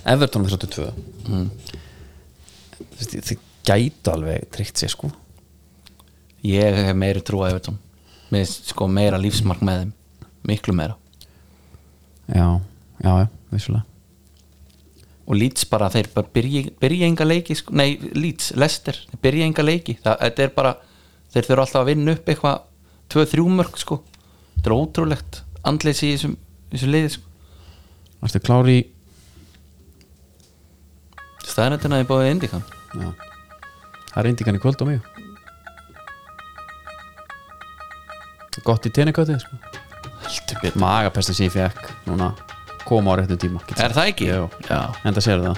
[0.08, 0.86] Everton með 32
[1.28, 1.48] mm.
[3.04, 5.08] Þið gætu alveg tryggt sér sko.
[6.44, 7.80] Ég hef meiri trú að Evertón
[8.32, 9.92] með sko meira lífsmark með þeim.
[10.48, 10.96] Miklu meira.
[12.28, 12.60] Já,
[13.00, 13.84] já, já, vissulega.
[15.24, 19.48] Og Leeds bara, þeir bara byrja, byrja enga leiki sko, nei, Leeds, Leicester þeir byrja
[19.48, 20.72] enga leiki, það, þetta er bara
[21.32, 22.58] þeir þurfa alltaf að vinna upp eitthvað
[23.14, 24.00] 2-3 mörg sko,
[24.56, 26.34] þetta er ótrúlegt andleysi í þessum,
[26.72, 27.30] þessum liði sko.
[28.24, 28.84] Varstu klári í
[31.44, 33.10] staðrættina er báðið indikan Já.
[34.10, 35.10] Það er indikan í kvöld og mjög
[38.64, 39.56] Gott í tennikötið sko.
[40.24, 40.80] heldur betur.
[40.80, 42.30] Magapestin sem ég fekk Núna
[42.84, 43.60] koma á réttum tíma.
[43.80, 44.28] Er það ekki?
[44.28, 44.48] Jú.
[44.68, 44.92] Já.
[45.08, 45.56] Enda sér það.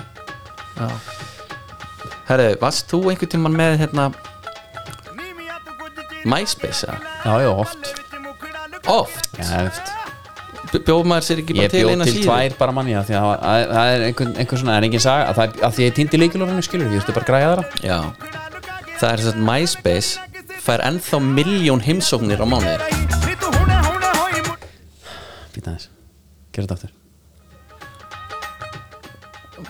[2.26, 4.08] Herðu, varst þú einhvern tímann með hérna
[6.26, 6.98] MySpace eða?
[7.24, 7.82] Já, já, oft.
[8.90, 9.30] Oft?
[9.38, 9.86] Já, oft.
[10.76, 12.24] Bjóð maður sér ekki bara Ég til bjóð eina til síðu?
[12.26, 15.04] tvær bara manni að því að að- það er einhvern, einhvern svona, það er engin
[15.04, 15.22] saga.
[15.30, 17.98] Að, það, að því ég týndi leikilorinu skilur, ég veist bara að græja þeirra Já.
[18.96, 20.10] Það er að MySpace
[20.66, 22.76] fær ennþá miljón heimsóknir á mánuði.
[25.54, 25.88] Býta þess,
[26.52, 26.92] gera þetta aftur.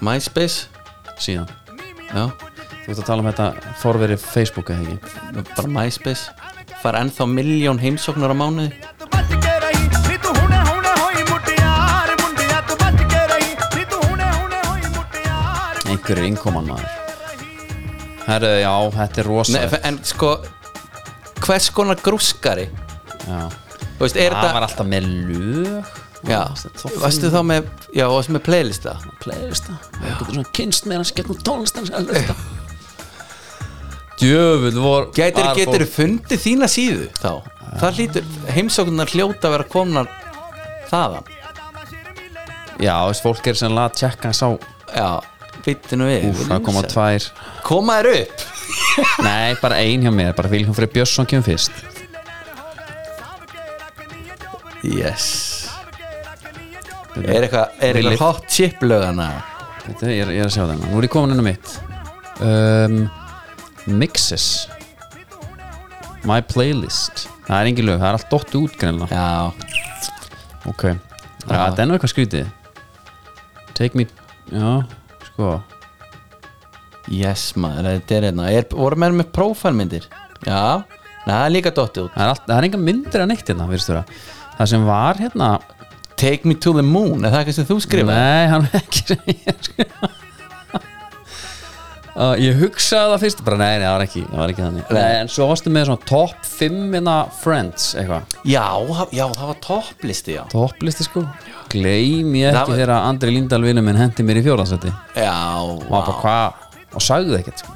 [0.03, 0.67] MySpace?
[1.17, 1.49] Síðan,
[2.13, 2.27] Já,
[2.85, 3.47] þú ert að tala um þetta
[3.81, 4.97] forverið Facebook eða ekki?
[5.57, 6.29] Bara MySpace
[6.87, 8.71] fær ennþá miljón heimsóknir á mánuði.
[15.87, 16.93] Einhver er innkoman maður.
[18.27, 20.33] Herru, já, þetta er rosa Nei, En sko
[21.47, 22.67] hvers konar grúskari?
[23.23, 23.47] Já.
[23.97, 25.95] Þú veist, er það var alltaf með lög.
[26.27, 26.43] Já,
[26.99, 28.97] varstu þá með Já, varstu með playlista?
[29.23, 29.79] Playlista?
[30.03, 31.91] Getur svona kynst með hans gegnum tónlistan
[34.21, 35.55] djöfull vor getur
[35.85, 37.09] fólk- fundið þína síðu?
[37.21, 37.33] Þá.
[37.81, 40.11] Það hlýtur, heimsóknar hljóta að vera komnar
[40.91, 41.33] þaðan.
[42.81, 44.51] Já, þess fólk er sem að tjekka hans á
[44.97, 45.09] Já,
[45.65, 46.29] byttinu við.
[46.31, 47.27] Úf, það koma tvær.
[47.67, 48.47] Koma þér upp?
[49.27, 51.73] Nei, bara ein hjá mér, bara Vilhelm Freyr Björnsson kemur fyrst.
[54.87, 55.27] Yes.
[57.17, 59.31] Er eitthvað er eitthvað hot chip lögana
[59.87, 61.73] Þetta, ég, er, ég er að sjá þennan, nú er ég komin inn á mitt.
[62.43, 62.97] Um,
[63.87, 64.67] Mixes.
[66.27, 67.27] My playlist.
[67.47, 69.27] Það er engin lög, það er allt dottu út greinlega Já,
[70.67, 70.83] Ok,
[71.47, 72.49] þetta er nú eitthvað skrítið.
[73.79, 74.09] Take me
[74.51, 74.73] Já,
[75.29, 75.53] sko.
[77.13, 80.09] Yes maður, þetta er hérna er, Voru með prófælmyndir
[80.43, 80.83] Já,
[81.27, 82.13] Nei, það er líka dottið út.
[82.17, 84.05] Það er, allt, það er enga myndir að neitt hérna, virðist vera
[84.57, 85.51] Það sem var hérna
[86.17, 88.19] Take me to the moon, er það eitthvað sem þú skrifaði?
[88.19, 90.11] Nei, hann er ekki sem ég skrifa
[92.17, 94.91] uh, Ég hugsaði það fyrst bara nei, nei, það var ekki, það var ekki þannig.
[94.97, 98.37] Nei, En svo varstu með svona top 5 minna friends eitthvað?
[98.49, 98.65] Já,
[99.13, 100.43] já, það var topplisti, já.
[100.53, 101.25] Topplisti sko.
[101.73, 105.83] Gleim ég ekki var- þegar Andri Lindahl vinur minn hendi mér í fjóðansætti Já, og
[105.91, 106.69] var bara hvað?
[106.97, 107.73] Og sagði ekkert sko.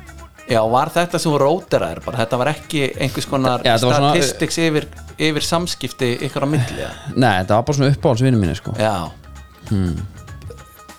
[0.50, 4.56] Já, var þetta sem róteraðir bara, þetta var ekki einhvers konar Já, var svona- statistics
[4.58, 4.86] yfir,
[5.18, 6.86] yfir samskipti ykkur á milli?
[7.14, 8.74] Nei, þetta var bara svona uppáhaldsvinur minni sko.
[8.78, 9.10] Já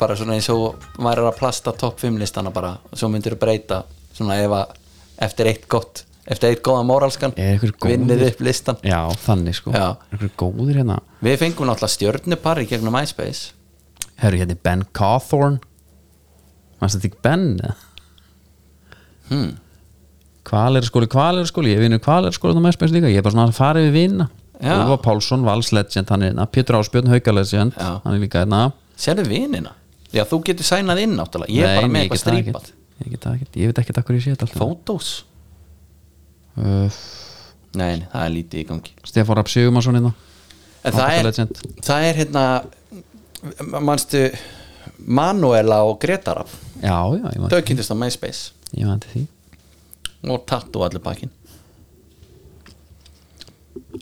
[0.01, 3.41] bara svona eins og væri að plasta topp 5 listana bara og svo myndir þú
[3.43, 3.83] breyta
[4.17, 4.77] svona ef að
[5.27, 6.83] eftir eitt gott eftir eitt góða
[7.37, 7.93] Er góður?
[7.93, 9.73] vinnið upp listan Já, þannig sko.
[9.73, 10.99] Hérna.
[11.21, 13.51] Við fengum náttúrulega stjörnupar í gegnum MySpace.
[14.21, 15.59] Herru, hérna er Ben Cawthorn
[16.81, 17.47] Mannst þetta ekki Ben?
[19.29, 19.49] hmm.
[20.47, 23.09] Kvalir skóli, kvalir skóli Ég vinur kvalir skóli á MySpace líka.
[23.11, 24.29] Ég er bara svona að fara við vinna.
[24.61, 26.45] Ulfa Pálsson, Vals Legend, hann er hérna.
[26.49, 27.77] Pétur Ásbjörn, Hauka Legend.
[27.77, 28.01] Já.
[28.03, 28.63] Hann er líka hérna.
[28.97, 29.73] Sérðu vinina
[30.15, 31.55] já þú getur sænað inn náttúrulega.
[31.55, 32.71] Ég er bara með eitthvað strípað.
[33.01, 35.11] Ég get það ekkert, ég veit ekkert akkur ég sé þetta alltaf fótós
[36.61, 36.99] uh,
[37.79, 38.95] nei, það er lítið í gangi.
[39.09, 40.11] Stefán Rapp Sigumarsson hérna.
[40.85, 41.61] En það er, Legend.
[41.85, 42.45] það er hérna
[43.81, 44.23] manstu
[45.05, 46.45] Manuela og Gretara
[46.81, 48.51] Já, já, ég þau var, kynntist á MySpace.
[48.73, 49.23] Ég til því.
[50.33, 51.33] Og tattu allir bakinn.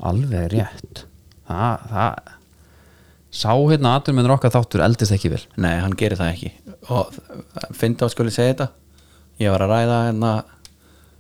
[0.06, 1.04] Alveg rétt.
[1.50, 2.39] Það, það
[3.30, 5.42] Sá hérna atur með okkar þáttur eldist ekki vel.
[5.62, 6.52] Nei, hann gerir það ekki.
[6.90, 7.18] Og
[7.78, 8.70] fyndi á skuli segja þetta.
[9.40, 10.32] Ég var að ræða hérna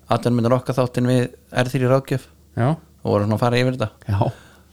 [0.09, 1.21] aðdönmyndur okkar þáttin við
[1.53, 2.25] R3 ráðgjöf.
[2.57, 3.89] Já, og voru svona að fara yfir þetta.
[4.09, 4.19] Já.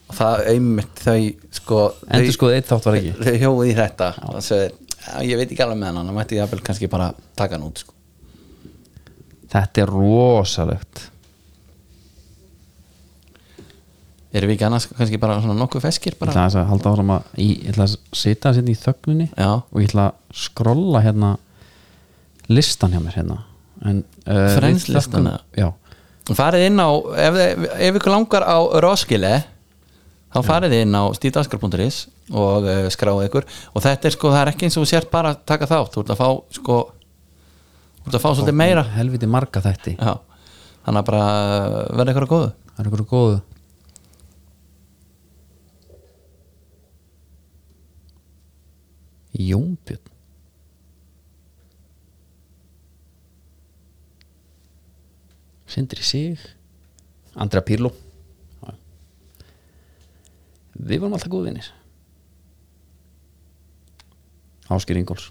[0.07, 1.19] Og það einmitt þau
[1.59, 3.13] sko Endur skoðið eitt þátt var ekki.
[3.21, 4.09] þau hjóðu í þetta.
[4.31, 7.55] Og sagði, "Já, ég veit ekki alveg með hann hann mætti jafnvel kannski bara taka
[7.59, 7.93] hann út sko.
[9.51, 11.11] Þetta er rosalegt
[14.41, 16.93] erum við ekki annars kannski bara svona nokkuð feskir Ég bara ætla aðeins að halda
[16.93, 19.51] áfram að Ég, ég ætla að sitja hérna í þögninni Já.
[19.61, 21.31] Og ég ætla að skrolla hérna
[22.49, 23.37] listan hjá mér hérna.
[23.83, 25.27] Uh, þökkum-
[25.59, 25.67] já,
[26.39, 26.89] farið inn á
[27.27, 27.39] ef,
[27.89, 29.33] ef ykkur langar á Roskilde
[30.33, 31.99] þá farið inn á stíðdaskar.is
[32.31, 33.47] og uh, skráið ykkur.
[33.75, 35.93] Og þetta er sko, það er ekki eins og sért bara að taka þátt.
[35.95, 36.79] Þú ert að fá sko
[38.03, 38.87] þú ert að fá svolítið meira.
[38.97, 39.97] helviti marga þætti.
[39.99, 40.17] Já.
[40.87, 42.51] þannig að bara uh, verða ykkur að góðu.
[42.77, 43.37] Er ykkur góðu
[49.37, 50.13] Jónbjörn
[55.67, 56.39] Sindri Sig
[57.35, 57.91] Andrea Pirlo.
[58.63, 58.73] Já.
[60.77, 61.69] Við vorum alltaf góðvinir
[64.73, 65.29] Áskir Ingóls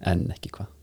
[0.00, 0.79] En ekki hvað